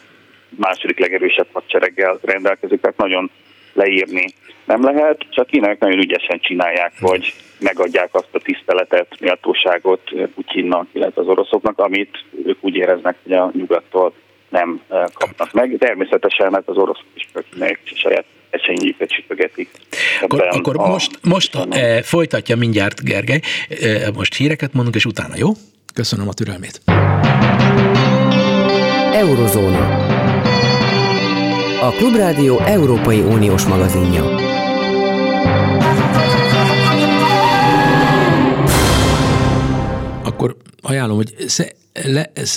[0.49, 3.31] második legerősebb hadsereggel rendelkezik, tehát nagyon
[3.73, 4.35] leírni
[4.71, 10.01] nem lehet, csak kínaiak nagyon ügyesen csinálják, hogy megadják azt a tiszteletet, méltóságot
[10.35, 14.13] Putyinnak, illetve az oroszoknak, amit ők úgy éreznek, hogy a nyugattól
[14.49, 15.77] nem eh, kapnak meg.
[15.79, 17.29] Természetesen hát az oroszok is
[17.95, 19.69] saját eseményüket csüpögetik.
[20.21, 25.05] Akkor, akkor a, most, most a, e, folytatja mindjárt Gergely, e, most híreket mondunk, és
[25.05, 25.49] utána, jó?
[25.95, 26.81] Köszönöm a türelmét.
[29.13, 30.30] Eurozóna.
[31.81, 34.49] A Klubrádió Európai Uniós magazinja.
[40.23, 41.35] akkor ajánlom, hogy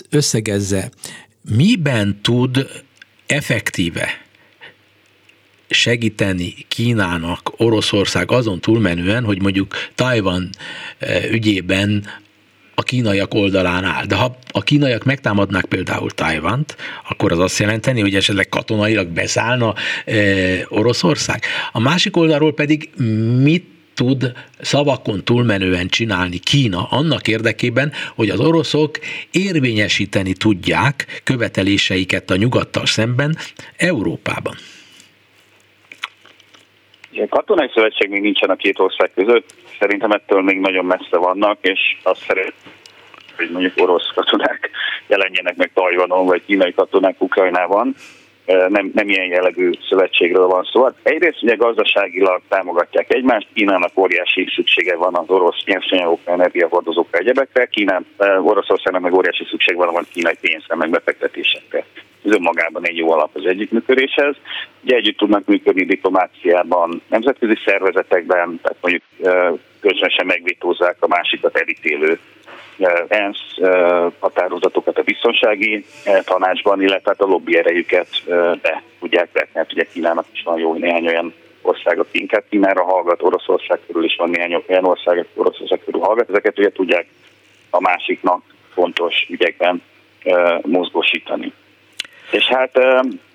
[0.10, 0.92] összegezze,
[1.42, 2.68] miben tud
[3.26, 4.22] effektíve
[5.70, 10.50] segíteni Kínának Oroszország azon túlmenően, hogy mondjuk Tajvan
[11.00, 12.06] e, ügyében
[12.76, 14.06] a kínaiak oldalán áll.
[14.06, 16.76] De ha a kínaiak megtámadnák például Tajvant,
[17.10, 19.74] akkor az azt jelenteni, hogy esetleg katonailag beszállna
[20.06, 20.14] e,
[20.70, 21.42] Oroszország.
[21.72, 22.90] A másik oldalról pedig
[23.42, 29.00] mit tud szavakon túlmenően csinálni Kína annak érdekében, hogy az oroszok
[29.32, 33.38] érvényesíteni tudják követeléseiket a nyugattal szemben
[33.78, 34.56] Európában.
[37.12, 39.54] Ilyen katonai szövetség még nincsen a két ország között,
[39.84, 42.54] szerintem ettől még nagyon messze vannak, és azt szerint,
[43.38, 44.70] hogy mondjuk orosz katonák
[45.08, 47.96] jelenjenek meg Tajvanon, vagy kínai katonák Ukrajnában
[48.46, 50.84] nem, nem ilyen jellegű szövetségről van szó.
[50.84, 57.66] Hát egyrészt ugye gazdaságilag támogatják egymást, Kínának óriási szüksége van az orosz nyersanyagokra, energiahordozókra, egyebekre,
[57.66, 58.06] Kínán,
[58.42, 61.86] Oroszországnak meg óriási szükség van a kínai pénzre, meg befektetésekre.
[62.24, 64.36] Az önmagában egy jó alap az együttműködéshez.
[64.84, 69.04] Ugye együtt tudnak működni diplomáciában, nemzetközi szervezetekben, tehát mondjuk
[69.80, 72.20] közönösen megvitózzák a másikat elítélő
[73.08, 73.58] ENSZ
[74.20, 75.86] határozatokat a biztonsági
[76.24, 78.08] tanácsban, illetve hát a lobby erejüket
[78.62, 79.60] be tudják vetni.
[79.60, 84.04] Hát ugye Kínának is van jó néhány olyan ország, aki inkább Kínára hallgat, Oroszország körül
[84.04, 87.06] is van néhány olyan ország, aki Oroszország körül hallgat, ezeket ugye tudják
[87.70, 88.42] a másiknak
[88.74, 89.82] fontos ügyekben
[90.62, 91.54] mozgósítani.
[92.34, 92.80] És hát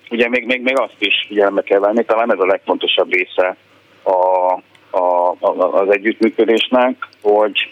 [0.09, 3.55] ugye még, még, még azt is figyelme kell venni, talán ez a legfontosabb része
[4.03, 4.51] a,
[4.89, 7.69] a, a, az együttműködésnek, hogy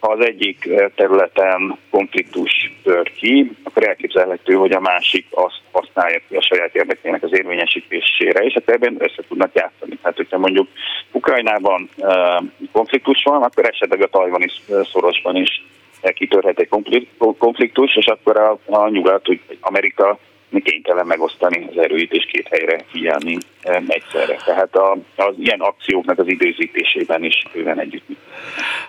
[0.00, 6.36] ha az egyik területen konfliktus tör ki, akkor elképzelhető, hogy a másik azt használja ki
[6.36, 9.98] a saját érdekének az érvényesítésére, és hát ebben össze tudnak játszani.
[10.02, 10.68] Hát, hogyha mondjuk
[11.12, 11.88] Ukrajnában
[12.72, 14.46] konfliktus van, akkor esetleg a tajvani
[14.92, 15.64] szorosban is
[16.14, 16.68] kitörhet egy
[17.38, 20.18] konfliktus, és akkor a, a nyugat, hogy Amerika
[20.62, 23.38] kénytelen megosztani az erőit és két helyre figyelni
[23.86, 24.36] egyszerre.
[24.44, 28.06] Tehát a, az ilyen akcióknak az időzítésében is bőven együtt.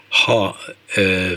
[0.09, 0.55] Ha
[0.95, 1.31] ö,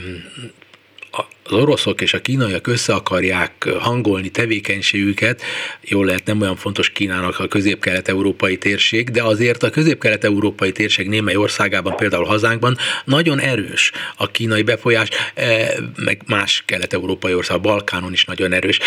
[1.12, 5.42] az oroszok és a kínaiak össze akarják hangolni tevékenységüket,
[5.80, 11.36] jól lehet nem olyan fontos Kínának a közép-kelet-európai térség, de azért a közép-kelet-európai térség némely
[11.36, 18.24] országában, például hazánkban nagyon erős a kínai befolyás, eh, meg más kelet-európai ország, Balkánon is
[18.24, 18.78] nagyon erős.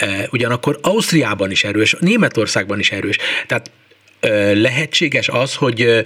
[0.00, 3.16] Eh, ugyanakkor Ausztriában is erős, Németországban is erős.
[3.46, 3.70] Tehát
[4.20, 6.04] eh, lehetséges az, hogy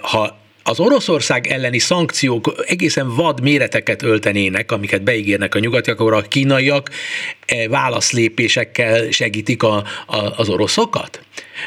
[0.00, 6.22] ha az Oroszország elleni szankciók egészen vad méreteket öltenének, amiket beígérnek a nyugatiak, akkor a
[6.22, 6.90] kínaiak
[7.46, 11.20] e, válaszlépésekkel segítik a, a, az oroszokat?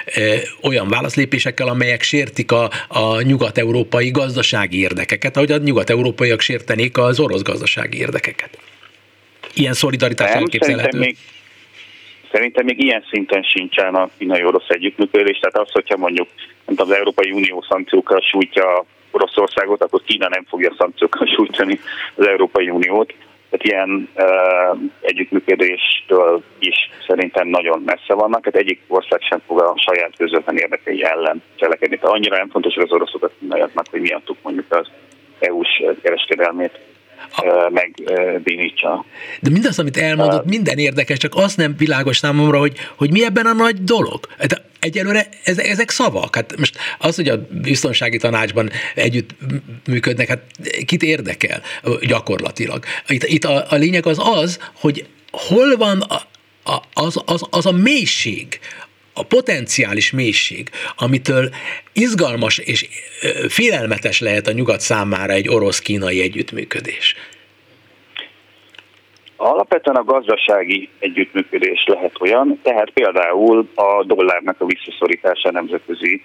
[0.05, 0.21] E,
[0.61, 7.41] olyan válaszlépésekkel, amelyek sértik a, a nyugat-európai gazdasági érdekeket, ahogy a nyugat-európaiak sértenék az orosz
[7.41, 8.49] gazdasági érdekeket.
[9.53, 10.97] Ilyen szolidaritás elképzelhető.
[10.97, 11.17] Még,
[12.31, 16.27] szerintem még ilyen szinten sincsen a kínai-orosz együttműködés, tehát az, hogyha mondjuk
[16.65, 21.79] mint az Európai Unió szankciókkal sújtja Oroszországot, akkor Kína nem fogja szankciókkal sújtani
[22.15, 23.13] az Európai Uniót.
[23.49, 26.75] Tehát ilyen uh, együttműködéstől is
[27.07, 28.43] szerintem nagyon messze vannak.
[28.43, 31.97] Tehát egyik ország sem fog a saját közvetlen érdekei ellen cselekedni.
[31.97, 34.87] Tehát annyira nem fontos, hogy az oroszokat kínaiaknak, hogy miattuk mondjuk az
[35.39, 36.79] EU-s kereskedelmét
[37.69, 39.05] megbénítsa.
[39.39, 43.45] De mindaz, amit elmondott, minden érdekes, csak az nem világos számomra, hogy, hogy mi ebben
[43.45, 44.19] a nagy dolog.
[44.47, 46.35] De egyelőre ezek szavak.
[46.35, 49.29] Hát most az, hogy a biztonsági tanácsban együtt
[49.87, 50.41] működnek, hát
[50.85, 51.61] kit érdekel
[52.01, 52.83] gyakorlatilag.
[53.07, 56.21] Itt, itt a, a lényeg az az, hogy hol van a,
[56.71, 58.59] a, az, az, az a mélység,
[59.19, 61.49] a potenciális mélység, amitől
[61.93, 62.87] izgalmas és
[63.49, 67.15] félelmetes lehet a nyugat számára egy orosz-kínai együttműködés?
[69.35, 76.23] Alapvetően a gazdasági együttműködés lehet olyan, tehát például a dollárnak a visszaszorítása nemzetközi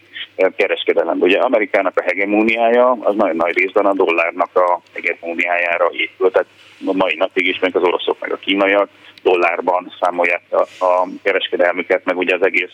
[0.56, 1.20] kereskedelem.
[1.20, 6.48] Ugye Amerikának a hegemóniája az nagyon nagy részben a dollárnak a hegemóniájára épül, tehát
[6.86, 8.88] a mai napig is, meg az oroszok, meg a kínaiak
[9.24, 12.72] dollárban számolják a, a kereskedelmüket, meg ugye az egész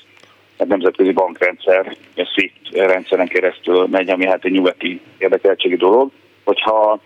[0.61, 6.11] a nemzetközi bankrendszer, a SWIFT rendszeren keresztül megy, ami hát egy nyugati érdekeltségi dolog.
[6.45, 7.01] Hogyha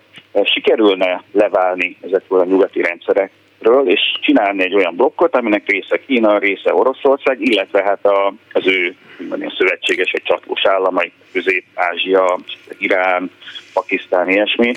[0.44, 6.74] sikerülne leválni ezekről a nyugati rendszerekről, és csinálni egy olyan blokkot, aminek része Kína, része
[6.74, 8.96] Oroszország, illetve hát a, az ő
[9.28, 12.38] mondjam, szövetséges vagy csatlós államai, Közép-Ázsia,
[12.78, 13.30] Irán,
[13.72, 14.72] Pakisztán, ilyesmi,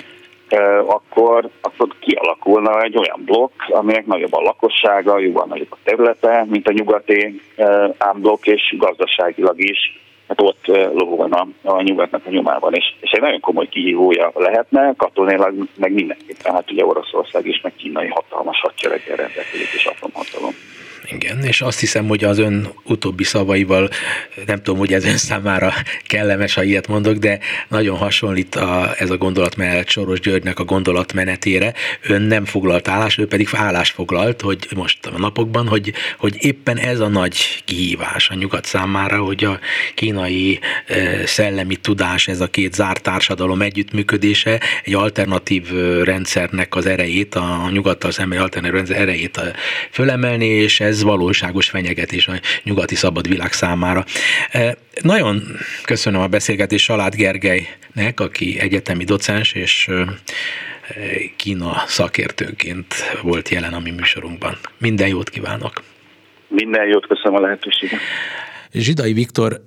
[0.88, 6.68] akkor, akkor kialakulna egy olyan blokk, aminek nagyobb a lakossága, jóval nagyobb a területe, mint
[6.68, 7.42] a nyugati
[7.98, 10.06] ámblokk, és gazdaságilag is.
[10.28, 15.68] Hát ott lovulna a nyugatnak a nyomában, és, és egy nagyon komoly kihívója lehetne, katonailag
[15.76, 20.54] meg mindenképpen, hát ugye Oroszország is, meg kínai hatalmas hadsereggel rendelkezik, és atomhatalom.
[21.12, 23.90] Igen, és azt hiszem, hogy az ön utóbbi szavaival,
[24.46, 25.74] nem tudom, hogy ez ön számára
[26.06, 31.74] kellemes, ha ilyet mondok, de nagyon hasonlít a, ez a gondolatmenet Soros Györgynek a gondolatmenetére.
[32.02, 36.78] Ön nem foglalt állás, ő pedig állás foglalt, hogy most a napokban, hogy, hogy éppen
[36.78, 39.60] ez a nagy kihívás a nyugat számára, hogy a
[39.96, 40.60] kínai
[41.26, 45.72] szellemi tudás, ez a két zárt társadalom együttműködése egy alternatív
[46.04, 49.42] rendszernek az erejét, a nyugattal szemben alternatív rendszer erejét
[49.92, 52.34] fölemelni, és ez ez valóságos fenyegetés a
[52.64, 54.06] nyugati szabad világ számára.
[54.52, 55.44] E, nagyon
[55.84, 59.90] köszönöm a beszélgetést Salád Gergelynek, aki egyetemi docens és
[61.36, 64.58] Kína szakértőként volt jelen a mi műsorunkban.
[64.78, 65.84] Minden jót kívánok!
[66.48, 68.00] Minden jót, köszönöm a lehetőséget!
[68.74, 69.62] Zsidai Viktor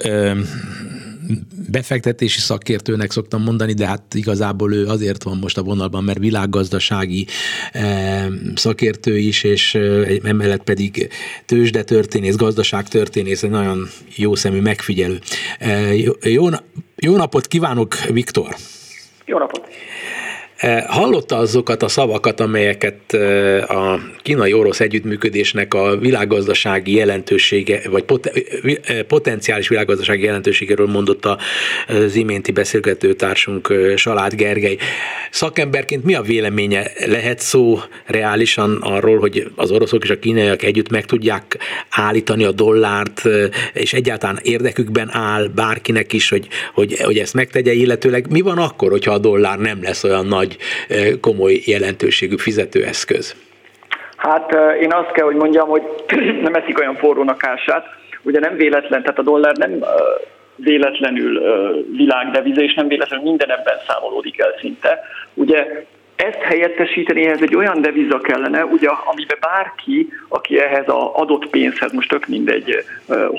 [1.71, 7.27] befektetési szakértőnek szoktam mondani, de hát igazából ő azért van most a vonalban, mert világgazdasági
[8.55, 9.75] szakértő is, és
[10.23, 11.09] emellett pedig
[11.47, 15.19] tőzsdetörténész, gazdaságtörténész, egy nagyon jó szemű megfigyelő.
[16.23, 16.49] Jó,
[16.97, 18.57] jó napot kívánok, Viktor!
[19.25, 19.69] Jó napot!
[20.61, 29.03] Eh, hallotta azokat a szavakat, amelyeket eh, a kínai-orosz együttműködésnek a világgazdasági jelentősége, vagy eh,
[29.03, 31.29] potenciális világgazdasági jelentőségéről mondott
[31.89, 34.77] az iménti beszélgetőtársunk Salát Gergely.
[35.31, 36.91] Szakemberként mi a véleménye?
[37.07, 41.59] Lehet szó reálisan arról, hogy az oroszok és a kínaiak együtt meg tudják
[41.91, 43.23] állítani a dollárt,
[43.73, 48.91] és egyáltalán érdekükben áll bárkinek is, hogy, hogy, hogy ezt megtegye, illetőleg mi van akkor,
[48.91, 53.35] hogyha a dollár nem lesz olyan nagy nagy komoly jelentőségű fizetőeszköz?
[54.17, 55.83] Hát én azt kell, hogy mondjam, hogy
[56.43, 57.87] nem eszik olyan forrónak ását.
[58.23, 59.85] Ugye nem véletlen, tehát a dollár nem
[60.57, 61.41] véletlenül
[61.97, 65.01] világdevize, és nem véletlenül minden ebben számolódik el szinte.
[65.35, 65.85] Ugye
[66.21, 71.93] ezt helyettesíteni, ehhez egy olyan deviza kellene, ugye, amiben bárki, aki ehhez az adott pénzhez,
[71.93, 72.85] most tök mindegy,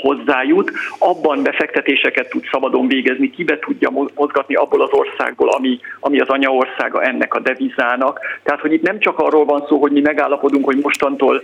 [0.02, 6.30] hozzájut, abban befektetéseket tud szabadon végezni, kibe tudja mozgatni abból az országból, ami, ami az
[6.30, 8.20] anyaországa ennek a devizának.
[8.44, 11.42] Tehát, hogy itt nem csak arról van szó, hogy mi megállapodunk, hogy mostantól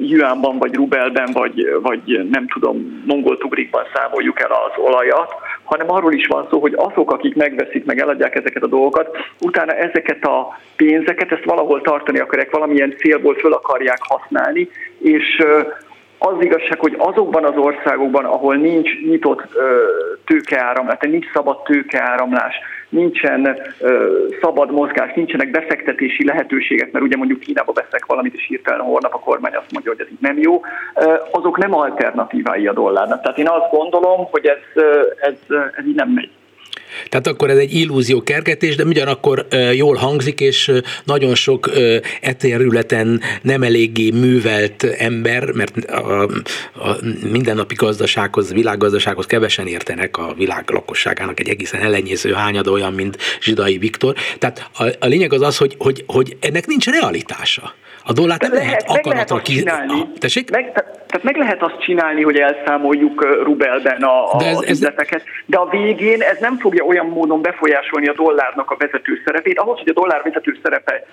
[0.00, 6.12] Juánban, vagy Rubelben, vagy, vagy nem tudom, mongol tugrikban számoljuk el az olajat, hanem arról
[6.12, 10.58] is van szó, hogy azok, akik megveszik, meg eladják ezeket a dolgokat, utána ezeket a
[10.78, 15.42] pénzeket, ezt valahol tartani akarják, valamilyen célból föl akarják használni, és
[16.18, 19.42] az igazság, hogy azokban az országokban, ahol nincs nyitott
[20.26, 22.54] tőkeáramlás, nincs szabad tőkeáramlás,
[22.88, 23.58] nincsen
[24.40, 29.18] szabad mozgás, nincsenek befektetési lehetőségek, mert ugye mondjuk Kínába veszek valamit, és hirtelen holnap a
[29.18, 30.60] kormány azt mondja, hogy ez így nem jó,
[31.30, 33.22] azok nem alternatívái a dollárnak.
[33.22, 34.82] Tehát én azt gondolom, hogy ez,
[35.20, 36.30] ez, ez így nem megy.
[37.08, 40.72] Tehát akkor ez egy illúzió kergetés, de ugyanakkor jól hangzik, és
[41.04, 41.70] nagyon sok
[42.20, 46.22] etérületen nem eléggé művelt ember, mert a,
[46.74, 46.96] a
[47.30, 53.78] mindennapi gazdasághoz, világgazdasághoz kevesen értenek a világ lakosságának egy egészen ellenyésző hányada olyan, mint Zsidai
[53.78, 54.14] Viktor.
[54.38, 57.74] Tehát a, a lényeg az az, hogy, hogy, hogy ennek nincs realitása.
[58.04, 59.54] A dollárt nem lehet, lehet akaratra ki...
[59.54, 60.06] Csinálni.
[60.18, 60.50] Tessék?
[60.50, 65.56] Meg, tehát meg lehet azt csinálni, hogy elszámoljuk rubelben a, a de ez, üzleteket, de
[65.56, 69.58] a végén ez nem fogja olyan módon befolyásolni a dollárnak a vezető szerepét.
[69.58, 71.06] Ahhoz, hogy a dollár vezető szerepe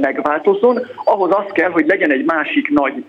[0.00, 3.04] megváltozzon, ahhoz az kell, hogy legyen egy másik nagy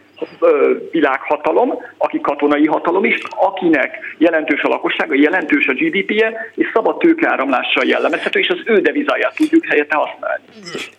[0.91, 7.85] világhatalom, aki katonai hatalom is, akinek jelentős a lakossága, jelentős a GDP-je, és szabad tőkeáramlással
[7.85, 10.43] jellemezhető, és az ő devizáját tudjuk helyette használni.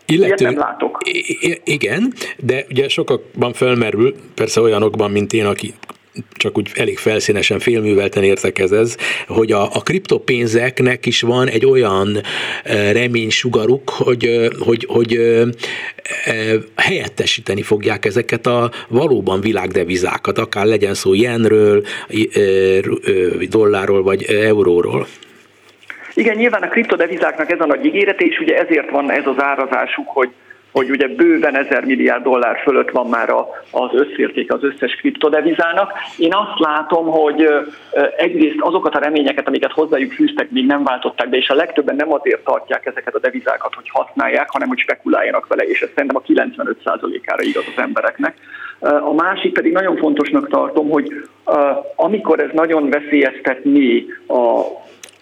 [0.06, 1.00] Illető, Ilyet nem látok.
[1.64, 5.74] Igen, de ugye sokakban felmerül, persze olyanokban, mint én, aki
[6.36, 12.20] csak úgy elég felszínesen, félművelten értek ez, hogy a, a kriptopénzeknek is van egy olyan
[12.92, 15.20] reménysugaruk, hogy, hogy, hogy
[16.76, 21.84] helyettesíteni fogják ezeket a valóban világdevizákat, akár legyen szó jenről,
[23.48, 25.06] dollárról vagy euróról.
[26.14, 30.08] Igen, nyilván a kriptodevizáknak ez a nagy ígérete, és ugye ezért van ez az árazásuk,
[30.08, 30.30] hogy
[30.76, 33.30] hogy ugye bőven ezer milliárd dollár fölött van már
[33.70, 35.92] az összérték az összes kriptodevizának.
[36.18, 37.48] Én azt látom, hogy
[38.16, 42.12] egyrészt azokat a reményeket, amiket hozzájuk fűztek, még nem váltották be, és a legtöbben nem
[42.12, 46.32] azért tartják ezeket a devizákat, hogy használják, hanem hogy spekuláljanak vele, és ez szerintem a
[46.32, 48.36] 95%-ára igaz az embereknek.
[48.80, 51.08] A másik pedig nagyon fontosnak tartom, hogy
[51.96, 54.62] amikor ez nagyon veszélyeztetné a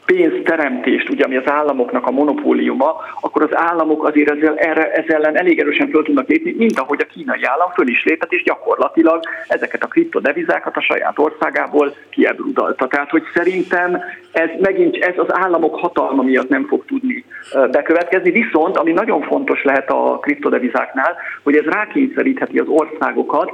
[0.06, 5.38] pénzteremtést, ugye, ami az államoknak a monopóliuma, akkor az államok azért ezzel, erre, ezzel ellen
[5.38, 9.20] elég erősen föl tudnak lépni, mint ahogy a kínai állam föl is lépett, és gyakorlatilag
[9.48, 12.86] ezeket a kriptodevizákat a saját országából kiebrudalta.
[12.86, 14.00] Tehát, hogy szerintem
[14.32, 17.24] ez megint ez az államok hatalma miatt nem fog tudni
[17.70, 23.52] bekövetkezni, viszont ami nagyon fontos lehet a kriptodevizáknál, hogy ez rákényszerítheti az országokat,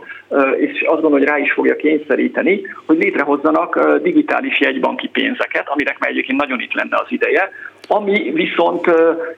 [0.57, 6.39] és azt gondolom, hogy rá is fogja kényszeríteni, hogy létrehozzanak digitális jegybanki pénzeket, aminek egyébként
[6.41, 7.51] nagyon itt lenne az ideje,
[7.87, 8.87] ami viszont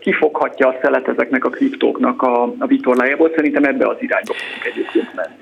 [0.00, 3.30] kifoghatja a szelet ezeknek a kriptóknak a, a vitorlájából.
[3.34, 5.34] Szerintem ebbe az irányba fogunk egyébként menni.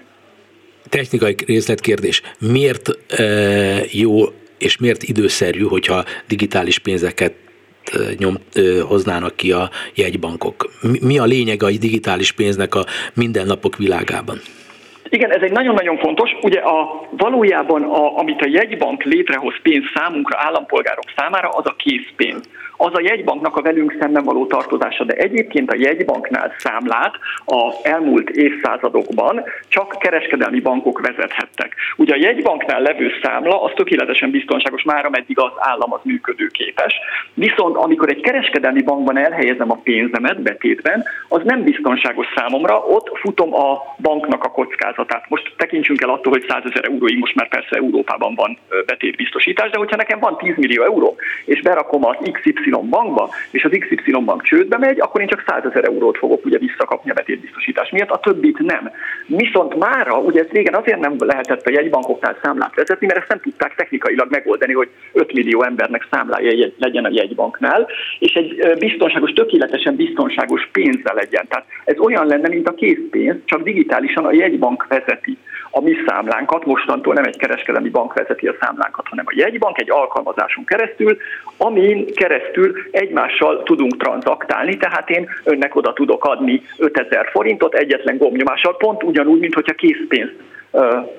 [0.88, 2.22] Technikai részletkérdés.
[2.38, 3.24] Miért e,
[3.90, 4.24] jó
[4.58, 7.32] és miért időszerű, hogyha digitális pénzeket
[8.18, 8.34] nyom,
[8.82, 10.70] hoznának ki a jegybankok?
[11.00, 12.84] Mi a lényeg a digitális pénznek a
[13.14, 14.40] mindennapok világában?
[15.10, 16.36] Igen, ez egy nagyon-nagyon fontos.
[16.42, 22.48] Ugye a, valójában, a, amit a jegybank létrehoz pénz számunkra, állampolgárok számára, az a készpénz.
[22.82, 27.14] Az a jegybanknak a velünk szemben való tartozása, de egyébként a jegybanknál számlát
[27.46, 31.74] a elmúlt évszázadokban csak kereskedelmi bankok vezethettek.
[31.96, 36.94] Ugye a jegybanknál levő számla az tökéletesen biztonságos már, ameddig az állam az működőképes.
[37.34, 43.54] Viszont amikor egy kereskedelmi bankban elhelyezem a pénzemet betétben, az nem biztonságos számomra, ott futom
[43.54, 45.24] a banknak a kockázatát.
[45.28, 49.78] Most tekintsünk el attól, hogy 100 ezer euróig most már persze Európában van betétbiztosítás, de
[49.78, 54.42] hogyha nekem van 10 millió euró, és berakom az XY bankba, és az XY bank
[54.42, 58.18] csődbe megy, akkor én csak 100 ezer eurót fogok ugye visszakapni a betétbiztosítás miatt, a
[58.18, 58.90] többit nem.
[59.26, 63.40] Viszont mára, ugye ezt régen azért nem lehetett a jegybankoknál számlát vezetni, mert ezt nem
[63.40, 69.96] tudták technikailag megoldani, hogy 5 millió embernek számlája legyen a jegybanknál, és egy biztonságos, tökéletesen
[69.96, 71.46] biztonságos pénzzel legyen.
[71.48, 75.38] Tehát ez olyan lenne, mint a készpénz, csak digitálisan a jegybank vezeti
[75.70, 79.90] a mi számlánkat, mostantól nem egy kereskedelmi bank vezeti a számlánkat, hanem a jegybank egy
[79.90, 81.16] alkalmazáson keresztül,
[81.56, 88.76] amin keresztül egymással tudunk tranzaktálni, tehát én önnek oda tudok adni 5000 forintot egyetlen gombnyomással,
[88.76, 90.34] pont ugyanúgy, mint hogyha készpénzt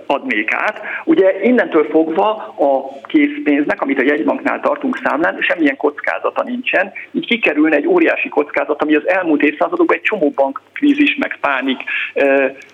[0.05, 0.81] adnék át.
[1.05, 7.75] Ugye innentől fogva a készpénznek, amit a jegybanknál tartunk számlán, semmilyen kockázata nincsen, így kikerülne
[7.75, 11.83] egy óriási kockázat, ami az elmúlt évszázadokban egy csomó bankkrízis meg pánik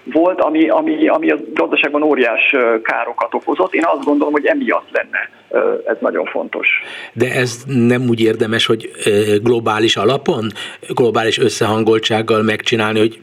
[0.03, 3.73] volt, ami, ami, ami a gazdaságban óriás károkat okozott.
[3.73, 5.29] Én azt gondolom, hogy emiatt lenne
[5.85, 6.67] ez nagyon fontos.
[7.13, 8.91] De ez nem úgy érdemes, hogy
[9.43, 10.51] globális alapon,
[10.89, 13.19] globális összehangoltsággal megcsinálni, hogy,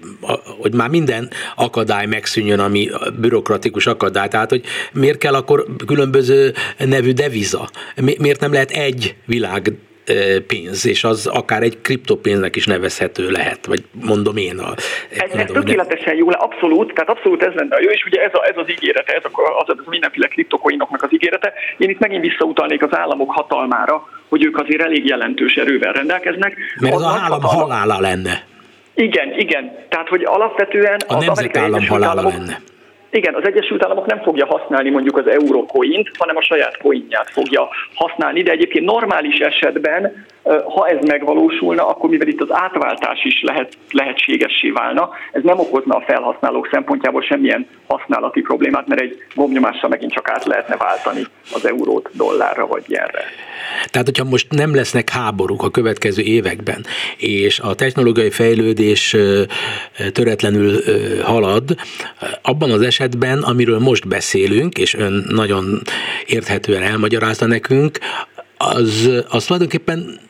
[0.60, 4.28] hogy már minden akadály megszűnjön, ami bürokratikus akadály.
[4.28, 4.62] Tehát, hogy
[4.92, 7.68] miért kell akkor különböző nevű deviza?
[8.18, 9.72] Miért nem lehet egy világ
[10.46, 14.58] pénz, és az akár egy kriptopénznek is nevezhető lehet, vagy mondom én.
[14.58, 14.74] A,
[15.10, 18.46] ez, mondom, ez tökéletesen jó, abszolút, tehát abszolút ez lenne jó, és ugye ez, a,
[18.46, 19.22] ez az ígérete, ez
[19.58, 21.52] az, az mindenféle kriptokoinoknak az ígérete.
[21.76, 26.56] Én itt megint visszautalnék az államok hatalmára, hogy ők azért elég jelentős erővel rendelkeznek.
[26.80, 28.44] Mert az, az a állam halála lenne.
[28.94, 29.86] Igen, igen.
[29.88, 32.60] Tehát, hogy alapvetően a az nemzetállam halála államok, lenne
[33.14, 37.68] igen, az Egyesült Államok nem fogja használni mondjuk az eurocoint, hanem a saját coinját fogja
[37.94, 43.76] használni, de egyébként normális esetben, ha ez megvalósulna, akkor mivel itt az átváltás is lehet,
[43.90, 50.12] lehetségessé válna, ez nem okozna a felhasználók szempontjából semmilyen használati problémát, mert egy gombnyomással megint
[50.12, 53.22] csak át lehetne váltani az eurót dollárra vagy ilyenre.
[53.90, 56.84] Tehát, hogyha most nem lesznek háborúk a következő években,
[57.16, 59.16] és a technológiai fejlődés
[60.12, 60.82] töretlenül
[61.22, 61.74] halad,
[62.42, 65.82] abban az esetben, amiről most beszélünk, és ön nagyon
[66.26, 67.98] érthetően elmagyarázta nekünk,
[68.56, 70.20] az, az tulajdonképpen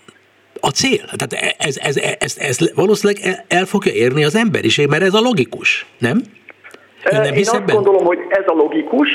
[0.65, 1.05] a cél.
[1.17, 5.21] Tehát ez, ez, ez, ez, ez valószínűleg el fogja érni az emberiség, mert ez a
[5.21, 6.23] logikus, nem?
[7.13, 7.75] Ön nem Én azt ebben?
[7.75, 9.09] gondolom, hogy ez a logikus,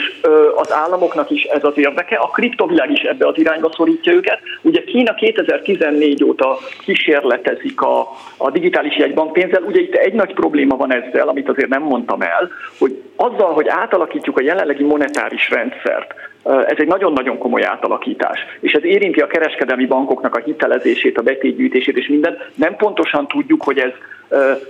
[0.55, 4.39] az államoknak is ez az érdeke, a kriptovilág is ebbe az irányba szorítja őket.
[4.61, 10.93] Ugye Kína 2014 óta kísérletezik a, a digitális jegybankpénzzel, ugye itt egy nagy probléma van
[10.93, 16.13] ezzel, amit azért nem mondtam el, hogy azzal, hogy átalakítjuk a jelenlegi monetáris rendszert,
[16.43, 21.97] ez egy nagyon-nagyon komoly átalakítás, és ez érinti a kereskedelmi bankoknak a hitelezését, a betétgyűjtését
[21.97, 22.37] és minden.
[22.55, 23.91] Nem pontosan tudjuk, hogy ez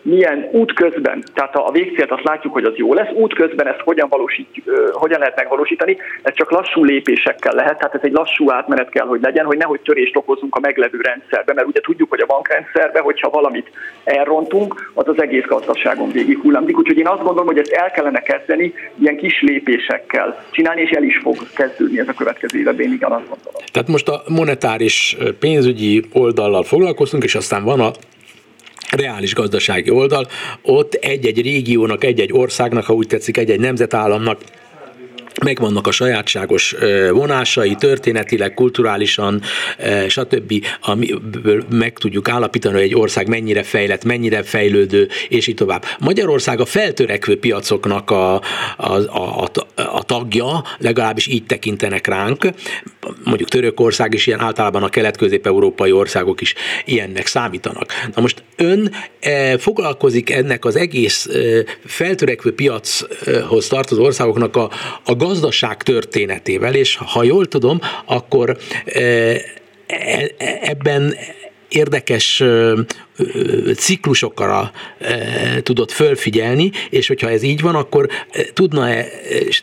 [0.01, 4.91] milyen útközben, tehát a végcélt azt látjuk, hogy az jó lesz, útközben ezt hogyan, valósítjuk,
[4.91, 9.21] hogyan lehet megvalósítani, ez csak lassú lépésekkel lehet, tehát ez egy lassú átmenet kell, hogy
[9.21, 13.29] legyen, hogy nehogy törést okozunk a meglevő rendszerbe, mert ugye tudjuk, hogy a bankrendszerbe, hogyha
[13.29, 13.71] valamit
[14.03, 16.77] elrontunk, az az egész gazdaságon végig hullámzik.
[16.77, 21.03] Úgyhogy én azt gondolom, hogy ezt el kellene kezdeni ilyen kis lépésekkel csinálni, és el
[21.03, 23.61] is fog kezdődni ez a következő évben, én igen azt gondolom.
[23.71, 27.91] Tehát most a monetáris pénzügyi oldallal foglalkoztunk, és aztán van a
[28.91, 30.27] reális gazdasági oldal,
[30.61, 34.41] ott egy-egy régiónak, egy-egy országnak, ha úgy tetszik, egy-egy nemzetállamnak
[35.43, 36.75] megvannak a sajátságos
[37.11, 39.41] vonásai, történetileg, kulturálisan,
[40.07, 45.85] stb., amiből meg tudjuk állapítani, hogy egy ország mennyire fejlett, mennyire fejlődő, és így tovább.
[45.99, 48.33] Magyarország a feltörekvő piacoknak a,
[48.77, 52.47] a, a, a tagja, legalábbis így tekintenek ránk,
[53.23, 56.53] mondjuk Törökország is ilyen, általában a kelet-közép-európai országok is
[56.85, 57.91] ilyennek számítanak.
[58.15, 58.91] Na most ön
[59.57, 61.27] foglalkozik ennek az egész
[61.85, 64.69] feltörekvő piachoz tartozó országoknak a,
[65.03, 71.15] a gazdaság történetével, és ha jól tudom, akkor e, e, ebben
[71.67, 72.43] érdekes
[73.75, 74.71] ciklusokra
[75.63, 78.09] tudott fölfigyelni, és hogyha ez így van, akkor
[78.53, 79.05] tudna-e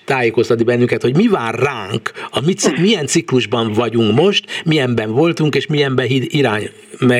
[0.04, 6.06] tájékoztatni bennünket, hogy mi vár ránk, a milyen ciklusban vagyunk most, milyenben voltunk, és milyenben
[6.08, 6.70] irány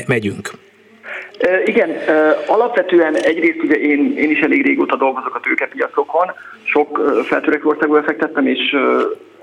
[0.06, 0.65] megyünk?
[1.64, 1.90] Igen,
[2.46, 6.32] alapvetően egyrészt ugye én, én is elég régóta dolgozok a tőkepiacokon,
[6.64, 8.76] sok feltörekvő országban fektettem, és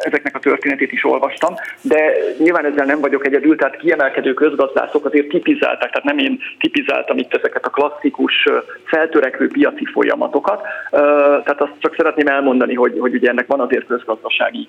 [0.04, 5.28] ezeknek a történetét is olvastam, de nyilván ezzel nem vagyok egyedül, tehát kiemelkedő közgazdászok azért
[5.28, 8.48] tipizálták, tehát nem én tipizáltam itt ezeket a klasszikus
[8.84, 10.62] feltörekvő piaci folyamatokat,
[11.44, 14.68] tehát azt csak szeretném elmondani, hogy, hogy ugye ennek van azért közgazdasági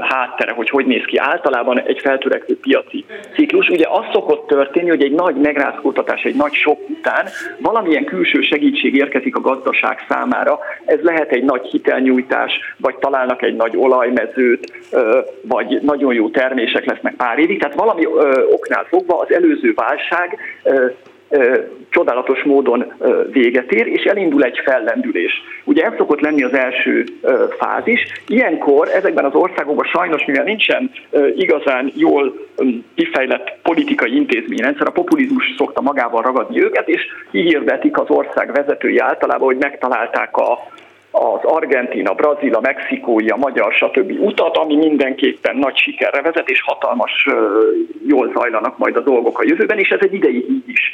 [0.00, 3.04] háttere, hogy hogy néz ki általában egy feltörekvő piaci
[3.34, 3.68] ciklus.
[3.68, 7.26] Ugye az szokott történni, hogy egy nagy megrázkódtatás, egy nagy sok után
[7.58, 10.58] valamilyen külső segítség érkezik a gazdaság számára.
[10.84, 14.73] Ez lehet egy nagy hitelnyújtás, vagy találnak egy nagy olajmezőt,
[15.42, 17.58] vagy nagyon jó termések lesznek pár évig.
[17.60, 18.06] Tehát valami
[18.50, 20.38] oknál fogva az előző válság
[21.88, 22.92] csodálatos módon
[23.30, 25.32] véget ér, és elindul egy fellendülés.
[25.64, 27.04] Ugye ez szokott lenni az első
[27.58, 28.06] fázis.
[28.28, 30.90] Ilyenkor ezekben az országokban sajnos, mivel nincsen
[31.36, 32.48] igazán jól
[32.94, 39.46] kifejlett politikai intézményrendszer, a populizmus szokta magával ragadni őket, és hírdetik az ország vezetői általában,
[39.46, 40.58] hogy megtalálták a,
[41.14, 44.10] az Argentina, Brazil, a Mexikói, a Magyar, stb.
[44.20, 47.26] utat, ami mindenképpen nagy sikerre vezet, és hatalmas,
[48.06, 50.92] jól zajlanak majd a dolgok a jövőben, és ez egy ideig így is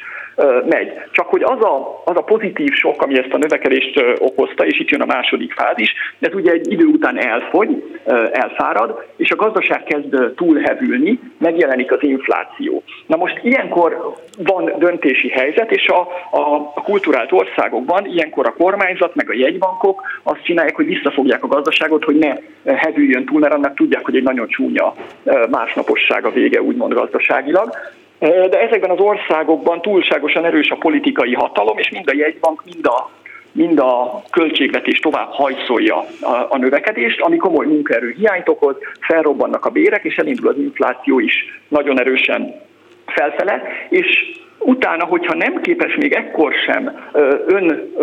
[0.69, 0.93] megy.
[1.13, 4.89] Csak hogy az a, az a pozitív sok, ami ezt a növekedést okozta, és itt
[4.89, 7.99] jön a második fázis, ez ugye egy idő után elfogy,
[8.33, 12.83] elfárad, és a gazdaság kezd túlhevülni, megjelenik az infláció.
[13.07, 16.01] Na most ilyenkor van döntési helyzet, és a,
[16.31, 22.05] a kulturált országokban ilyenkor a kormányzat, meg a jegybankok azt csinálják, hogy visszafogják a gazdaságot,
[22.05, 22.35] hogy ne
[22.75, 24.95] hevüljön túl, mert annak tudják, hogy egy nagyon csúnya
[25.51, 27.71] másnaposság a vége, úgymond gazdaságilag.
[28.19, 33.11] De ezekben az országokban túlságosan erős a politikai hatalom, és mind a jegybank, mind a
[33.53, 39.71] mind a költségvetés tovább hajszolja a, a növekedést, ami komoly munkaerő hiányt okoz, felrobbannak a
[39.71, 42.55] bérek, és elindul az infláció is nagyon erősen
[43.07, 44.07] felfele, és
[44.59, 47.11] utána, hogyha nem képes még ekkor sem
[47.47, 47.95] ön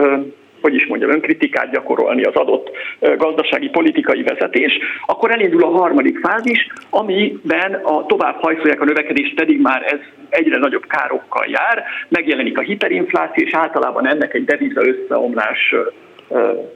[0.62, 2.70] hogy is mondjam, önkritikát gyakorolni az adott
[3.18, 9.62] gazdasági politikai vezetés, akkor elindul a harmadik fázis, amiben a tovább hajszolják a növekedést, pedig
[9.62, 10.00] már ez
[10.30, 15.76] egyre nagyobb károkkal jár, megjelenik a hiperinfláció, és általában ennek egy deviza összeomlás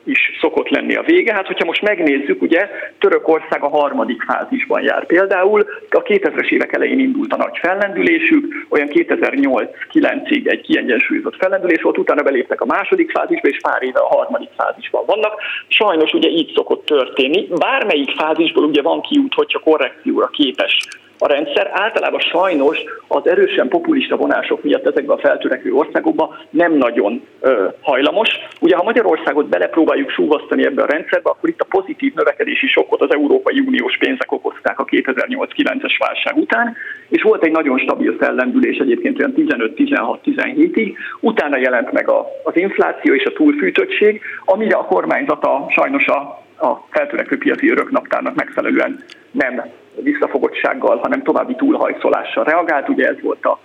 [0.03, 1.33] is szokott lenni a vége.
[1.33, 5.05] Hát, hogyha most megnézzük, ugye Törökország a harmadik fázisban jár.
[5.05, 11.97] Például a 2000-es évek elején indult a nagy fellendülésük, olyan 2008-9-ig egy kiegyensúlyozott fellendülés volt,
[11.97, 15.41] utána beléptek a második fázisba, és pár éve a harmadik fázisban vannak.
[15.67, 17.47] Sajnos ugye így szokott történni.
[17.59, 20.87] Bármelyik fázisból ugye van kiút, hogyha korrekcióra képes
[21.23, 27.21] a rendszer általában sajnos az erősen populista vonások miatt ezekben a feltörekvő országokban nem nagyon
[27.39, 28.29] ö, hajlamos.
[28.59, 33.13] Ugye ha Magyarországot belepróbáljuk súvasztani ebbe a rendszerbe, akkor itt a pozitív növekedési sokkot az
[33.13, 36.75] Európai Uniós pénzek okozták a 2008-9-es válság után,
[37.09, 43.13] és volt egy nagyon stabil fellendülés egyébként olyan 15-16-17-ig, utána jelent meg a, az infláció
[43.13, 50.97] és a túlfűtöttség, amire a kormányzata sajnos a a feltörekvő piaci öröknaptárnak megfelelően nem visszafogottsággal,
[50.97, 52.89] hanem további túlhajszolással reagált.
[52.89, 53.59] Ugye ez volt a,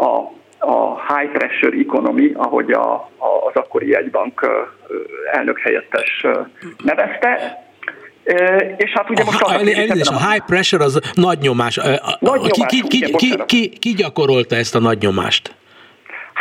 [0.00, 4.46] a, a high pressure economy, ahogy a, a, az akkori jegybank
[5.32, 6.26] elnök helyettes
[6.84, 7.60] nevezte,
[8.76, 9.40] és hát ugye most...
[9.40, 11.76] A, elnézést, a high pressure az nagy nyomás.
[12.18, 15.54] Nagy nyomás ki, ki, ki, ki, ki, ki gyakorolta ezt a nagy nyomást?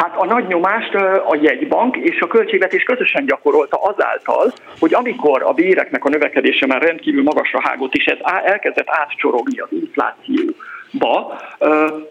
[0.02, 0.96] Hát a nagy nyomást
[1.26, 6.82] a jegybank és a költségvetés közösen gyakorolta azáltal, hogy amikor a béreknek a növekedése már
[6.82, 11.40] rendkívül magasra hágott, és ez elkezdett átcsorogni az inflációba,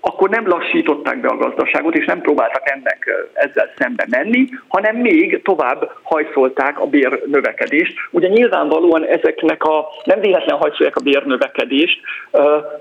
[0.01, 5.43] akkor nem lassították be a gazdaságot, és nem próbáltak ennek ezzel szembe menni, hanem még
[5.43, 7.95] tovább hajszolták a bérnövekedést.
[8.11, 12.01] Ugye nyilvánvalóan ezeknek a, nem véletlen hajszolják a bérnövekedést,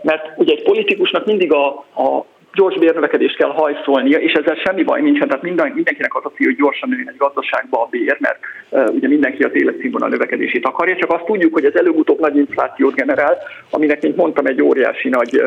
[0.01, 2.25] mert ugye egy politikusnak mindig a, a
[2.59, 6.47] gyors bérnövekedést kell hajszolnia, és ezzel semmi baj nincsen, tehát minden, mindenkinek az a cél,
[6.47, 8.39] hogy gyorsan nőjön egy gazdaságba a bér, mert
[8.69, 12.95] uh, ugye mindenki az életszínvonal növekedését akarja, csak azt tudjuk, hogy ez előbb-utóbb nagy inflációt
[12.95, 13.37] generál,
[13.69, 15.43] aminek, mint mondtam, egy óriási nagy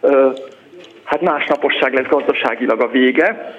[0.00, 0.34] uh,
[1.04, 3.54] hát másnaposság lesz gazdaságilag a vége,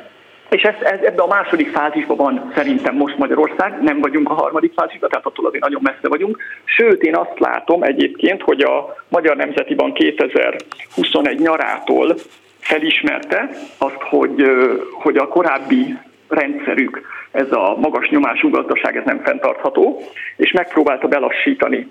[0.50, 4.74] és ez, ez, ebbe a második fázisban van szerintem most Magyarország, nem vagyunk a harmadik
[4.76, 6.38] fázisban, tehát attól azért nagyon messze vagyunk.
[6.64, 12.16] Sőt, én azt látom egyébként, hogy a Magyar Nemzeti Bank 2021 nyarától
[12.62, 14.44] felismerte azt, hogy,
[14.92, 15.98] hogy a korábbi
[16.28, 17.02] rendszerük,
[17.32, 20.02] ez a magas nyomású gazdaság, ez nem fenntartható,
[20.36, 21.88] és megpróbálta belassítani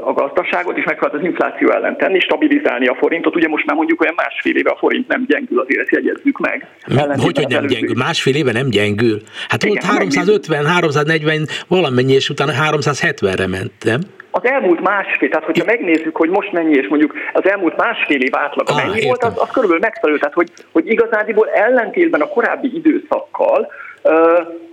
[0.00, 3.36] a gazdaságot, és megpróbált az infláció ellen tenni, stabilizálni a forintot.
[3.36, 6.66] Ugye most már mondjuk olyan másfél éve a forint nem gyengül, azért ezt jegyezzük meg.
[6.84, 7.94] Hogy, hogy nem gyengül?
[7.96, 9.20] Másfél éve nem gyengül?
[9.48, 14.00] Hát Igen, volt 350, 340, valamennyi, és utána 370-re ment, nem?
[14.30, 18.36] az elmúlt másfél, tehát hogyha megnézzük, hogy most mennyi, és mondjuk az elmúlt másfél év
[18.36, 19.08] átlaga ah, mennyi értem.
[19.08, 20.18] volt, az, az körülbelül megfelelő.
[20.18, 23.70] Tehát, hogy, hogy igazából ellentétben a korábbi időszakkal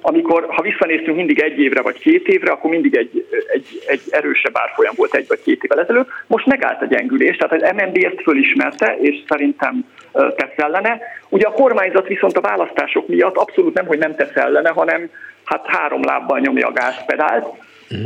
[0.02, 4.58] amikor, ha visszanéztünk mindig egy évre vagy két évre, akkor mindig egy, egy, egy erősebb
[4.58, 6.10] árfolyam volt egy vagy két évvel ezelőtt.
[6.28, 11.02] Most megállt a gyengülés, tehát az MNB ezt fölismerte, és szerintem tesz ellene.
[11.30, 15.10] Ugye a kormányzat viszont a választások miatt abszolút nem, hogy nem tesz ellene, hanem
[15.44, 17.48] hát három lábbal nyomja a gázpedált.
[17.96, 18.06] Mm.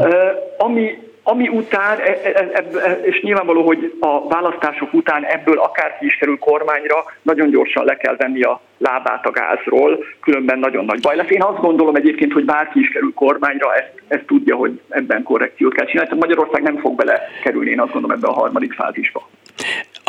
[0.57, 6.15] Ami ami után, e, e, e, és nyilvánvaló, hogy a választások után ebből akárki is
[6.15, 11.15] kerül kormányra, nagyon gyorsan le kell venni a lábát a gázról, különben nagyon nagy baj
[11.15, 11.29] lesz.
[11.29, 15.73] Én azt gondolom egyébként, hogy bárki is kerül kormányra, ezt, ezt tudja, hogy ebben korrekciót
[15.73, 16.09] kell csinálni.
[16.09, 19.29] Tehát Magyarország nem fog bele kerülni, én azt gondolom, ebbe a harmadik fázisba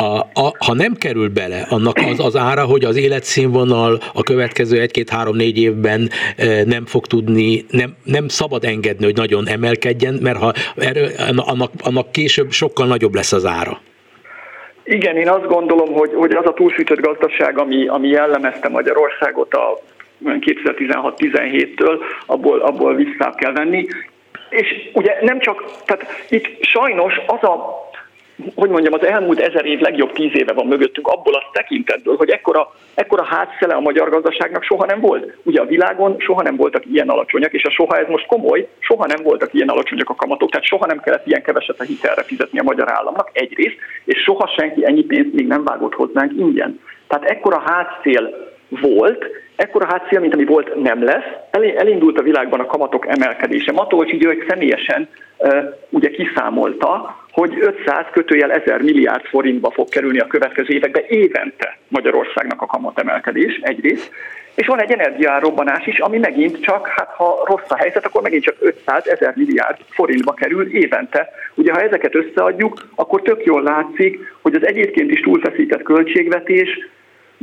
[0.01, 4.79] a, a, ha nem kerül bele, annak az az ára, hogy az életszínvonal a következő
[4.81, 10.53] egy-két-három-négy évben e, nem fog tudni, nem, nem szabad engedni, hogy nagyon emelkedjen, mert ha
[10.77, 13.79] erő, annak, annak később sokkal nagyobb lesz az ára.
[14.83, 19.79] Igen, én azt gondolom, hogy, hogy az a túlsütött gazdaság, ami, ami jellemezte Magyarországot a
[20.25, 23.87] 2016-17-től, abból, abból vissza kell venni.
[24.49, 27.81] És ugye nem csak, tehát itt sajnos az a
[28.55, 32.29] hogy mondjam, az elmúlt ezer év legjobb tíz éve van mögöttünk abból a tekintetből, hogy
[32.29, 35.37] ekkora, ekkora hátszele a magyar gazdaságnak soha nem volt.
[35.43, 39.05] Ugye a világon soha nem voltak ilyen alacsonyak, és a soha ez most komoly, soha
[39.05, 42.59] nem voltak ilyen alacsonyak a kamatok, tehát soha nem kellett ilyen keveset a hitelre fizetni
[42.59, 46.79] a magyar államnak egyrészt, és soha senki ennyi pénzt még nem vágott hozzánk ingyen.
[47.07, 48.50] Tehát ekkora hátszél
[48.81, 51.25] volt, ekkora hátszél, mint ami volt, nem lesz.
[51.51, 53.71] Elindult a világban a kamatok emelkedése.
[53.71, 55.07] Matolcsi György személyesen
[55.89, 62.61] ugye kiszámolta, hogy 500 kötőjel 1000 milliárd forintba fog kerülni a következő években évente Magyarországnak
[62.61, 64.11] a kamatemelkedés egyrészt,
[64.55, 68.43] és van egy energiárobbanás is, ami megint csak, hát ha rossz a helyzet, akkor megint
[68.43, 71.29] csak 500 ezer milliárd forintba kerül évente.
[71.55, 76.89] Ugye ha ezeket összeadjuk, akkor tök jól látszik, hogy az egyébként is túlfeszített költségvetés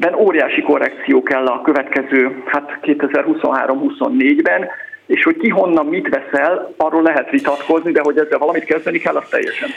[0.01, 4.69] ben óriási korrekció kell a következő, hát 2023-24-ben,
[5.07, 9.17] és hogy ki honnan mit veszel, arról lehet vitatkozni, de hogy ezzel valamit kezdeni kell,
[9.17, 9.69] az teljesen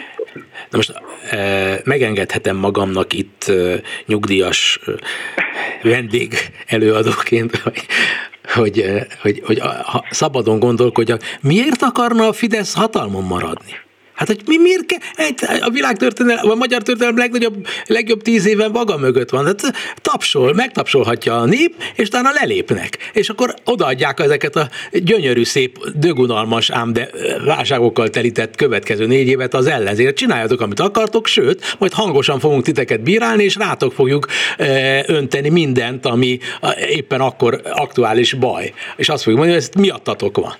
[0.69, 0.93] Na most
[1.31, 1.37] e,
[1.83, 3.53] megengedhetem magamnak itt e,
[4.05, 4.91] nyugdíjas e,
[5.81, 6.33] vendég
[6.67, 7.85] előadóként, hogy,
[8.53, 8.85] hogy,
[9.21, 13.79] hogy, hogy ha szabadon gondolkodjak, miért akarna a Fidesz hatalmon maradni?
[14.21, 18.71] Hát, hogy mi miért kell, a világ történelem, a magyar történelem legnagyobb, legjobb tíz éven
[18.71, 19.45] maga mögött van.
[19.45, 19.61] Hát
[19.95, 22.97] tapsol, megtapsolhatja a nép, és utána lelépnek.
[23.13, 27.09] És akkor odaadják ezeket a gyönyörű, szép, dögunalmas, ám de
[27.45, 30.15] válságokkal telített következő négy évet az ellenzéket.
[30.15, 34.27] Csináljatok, amit akartok, sőt, majd hangosan fogunk titeket bírálni, és rátok fogjuk
[35.05, 36.39] önteni mindent, ami
[36.89, 38.73] éppen akkor aktuális baj.
[38.95, 40.55] És azt fogjuk mondani, hogy ezt miattatok van.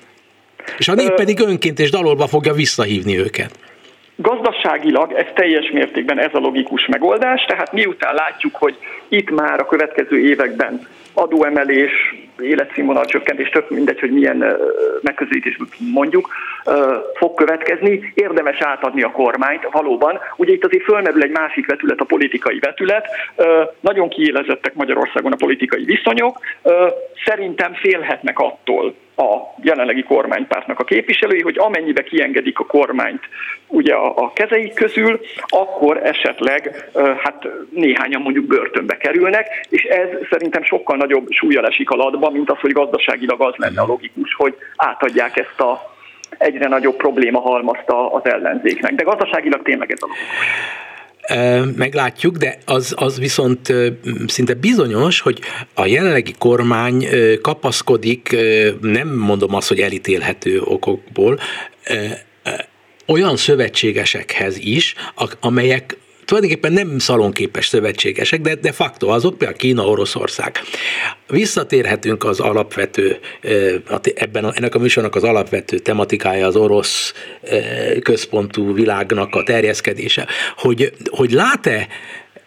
[0.78, 3.60] És a nép pedig önként és dalolva fogja visszahívni őket.
[4.16, 9.66] Gazdaságilag ez teljes mértékben ez a logikus megoldás, tehát miután látjuk, hogy itt már a
[9.66, 11.92] következő években adóemelés,
[12.40, 14.58] életszínvonal csökkentés, tök mindegy, hogy milyen
[15.02, 16.30] megközelítésből mondjuk,
[17.14, 20.20] fog következni, érdemes átadni a kormányt valóban.
[20.36, 23.08] Ugye itt azért fölmerül egy másik vetület, a politikai vetület.
[23.80, 26.40] Nagyon kiélezettek Magyarországon a politikai viszonyok.
[27.26, 33.24] Szerintem félhetnek attól, a jelenlegi kormánypártnak a képviselői, hogy amennyibe kiengedik a kormányt
[33.68, 36.90] ugye a, a kezeik közül, akkor esetleg
[37.24, 42.52] hát néhányan mondjuk börtönbe kerülnek, és ez szerintem sokkal nagyobb súlya esik a latba, mint
[42.52, 45.90] az, hogy gazdaságilag az lenne a logikus, hogy átadják ezt a
[46.38, 48.94] egyre nagyobb probléma halmazta az ellenzéknek.
[48.96, 50.91] De gazdaságilag tényleg ez a logikus
[51.76, 53.74] meglátjuk, de az, az viszont
[54.28, 55.40] szinte bizonyos, hogy
[55.74, 57.08] a jelenlegi kormány
[57.42, 58.36] kapaszkodik,
[58.82, 61.40] nem mondom azt, hogy elítélhető okokból,
[63.08, 64.96] olyan szövetségesekhez is,
[65.40, 65.98] amelyek
[66.32, 70.60] tulajdonképpen nem szalonképes szövetségesek, de de facto azok, például Kína, Oroszország.
[71.28, 73.20] Visszatérhetünk az alapvető,
[74.16, 77.14] ebben a, ennek a műsornak az alapvető tematikája az orosz
[78.04, 80.28] központú világnak a terjeszkedése,
[80.58, 81.88] hogy, hogy lát-e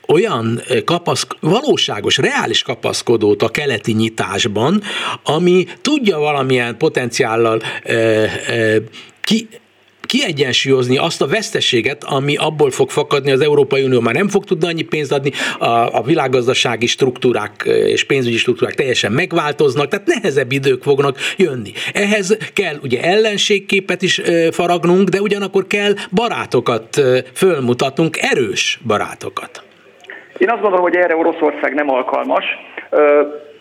[0.08, 4.82] olyan kapaszk, valóságos, reális kapaszkodót a keleti nyitásban,
[5.22, 7.62] ami tudja valamilyen potenciállal
[9.20, 9.48] ki,
[10.14, 14.68] kiegyensúlyozni azt a veszteséget, ami abból fog fakadni, az Európai Unió már nem fog tudni
[14.68, 20.82] annyi pénzt adni, a, a világgazdasági struktúrák és pénzügyi struktúrák teljesen megváltoznak, tehát nehezebb idők
[20.82, 21.72] fognak jönni.
[21.92, 27.02] Ehhez kell ugye ellenségképet is faragnunk, de ugyanakkor kell barátokat
[27.34, 29.62] fölmutatnunk, erős barátokat.
[30.38, 32.44] Én azt gondolom, hogy erre Oroszország nem alkalmas.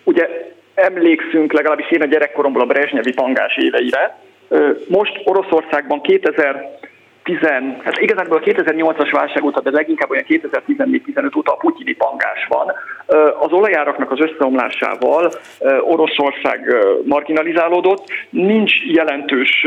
[0.04, 0.28] Ugye
[0.76, 4.18] emlékszünk legalábbis én a gyerekkoromból a Brezsnyevi pangás éveire,
[4.88, 6.82] most Oroszországban 2000
[7.24, 12.48] tizen, hát igazából a 2008-as válság óta, de leginkább olyan 2014-15 óta a putyini pangás
[12.48, 12.72] van.
[13.40, 15.32] Az olajáraknak az összeomlásával
[15.82, 16.76] Oroszország
[17.06, 19.66] marginalizálódott, nincs jelentős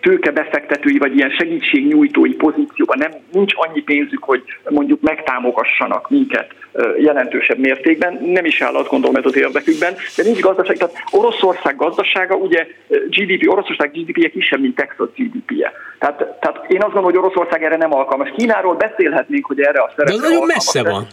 [0.00, 6.54] tőkebefektetői vagy ilyen segítségnyújtói pozícióban nem, nincs annyi pénzük, hogy mondjuk megtámogassanak minket
[6.98, 10.76] jelentősebb mértékben, nem is áll azt gondolom ez az érdekükben, de nincs gazdaság.
[10.76, 12.66] Tehát Oroszország gazdasága, ugye
[13.08, 15.72] GDP, Oroszország GDP-je kisebb, mint Texas GDP-je.
[15.98, 18.32] Tehát, tehát én azt gondolom, hogy Oroszország erre nem alkalmas.
[18.36, 21.06] Kínáról beszélhetnénk, hogy erre a szerepre De az nagyon messze van.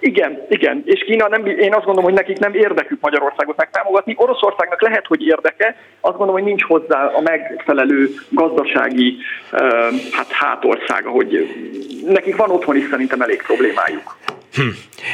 [0.00, 4.14] Igen, igen, és Kína nem, én azt gondolom, hogy nekik nem érdekük Magyarországot megtámogatni.
[4.16, 9.16] Oroszországnak lehet, hogy érdeke, azt gondolom, hogy nincs hozzá a megfelelő gazdasági
[10.12, 11.48] hát hátországa, hogy
[12.06, 14.16] nekik van otthon is szerintem elég problémájuk.
[14.54, 14.62] Hm.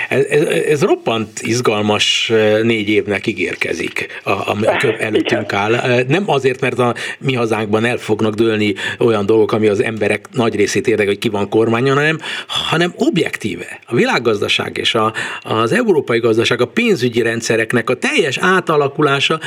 [0.08, 2.32] Ez, ez, ez roppant izgalmas
[2.62, 4.66] négy évnek ígérkezik, ami
[4.98, 6.04] előttünk áll.
[6.08, 10.54] Nem azért, mert a mi hazánkban el fognak dőlni olyan dolgok, ami az emberek nagy
[10.54, 13.80] részét érdekel, hogy ki van kormányon, hanem, hanem objektíve.
[13.86, 15.12] A világgazdaság és a,
[15.42, 19.40] az európai gazdaság, a pénzügyi rendszereknek a teljes átalakulása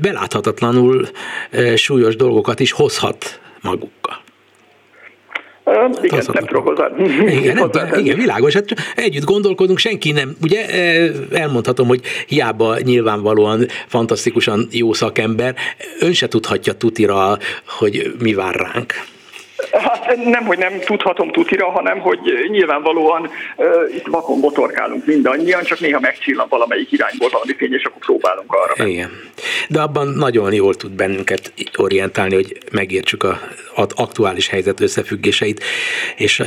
[0.00, 1.08] beláthatatlanul
[1.74, 4.22] súlyos dolgokat is hozhat magukkal.
[6.02, 6.90] Igen, az nem tudok hozzá.
[7.28, 8.54] Igen, nem, igen, világos.
[8.54, 8.64] Hát
[8.96, 10.36] együtt gondolkodunk, senki nem.
[10.42, 10.66] Ugye
[11.32, 15.54] elmondhatom, hogy hiába nyilvánvalóan fantasztikusan jó szakember,
[16.00, 18.92] ön se tudhatja tutira, hogy mi vár ránk.
[19.72, 22.18] Hát nem, hogy nem tudhatom tutira, hanem hogy
[22.50, 28.00] nyilvánvalóan uh, itt vakon botorkálunk mindannyian, csak néha megcsillan valamelyik irányból valami fény, és akkor
[28.00, 28.72] próbálunk arra.
[28.76, 28.90] Menni.
[28.90, 29.10] Igen.
[29.68, 33.38] De abban nagyon jól tud bennünket orientálni, hogy megértsük a,
[33.74, 35.64] az aktuális helyzet összefüggéseit,
[36.16, 36.40] és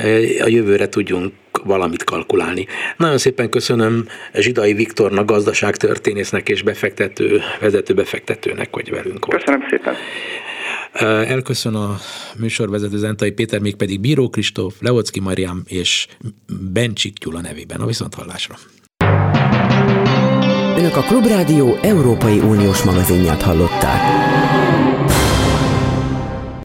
[0.44, 1.34] a jövőre tudjunk
[1.64, 2.68] valamit kalkulálni.
[2.98, 9.44] Nagyon szépen köszönöm Zsidai Viktornak, gazdaságtörténésznek és befektető, vezető befektetőnek, hogy velünk volt.
[9.44, 9.96] Köszönöm szépen.
[11.02, 11.98] Elköszön a
[12.38, 16.08] műsorvezető Zentai Péter, még pedig Bíró Kristóf, Leocki Mariam és
[16.72, 17.80] Bencsik Gyula nevében.
[17.80, 18.56] A viszonthallásra.
[20.78, 24.33] Önök a Klubrádió Európai Uniós magazinját hallották.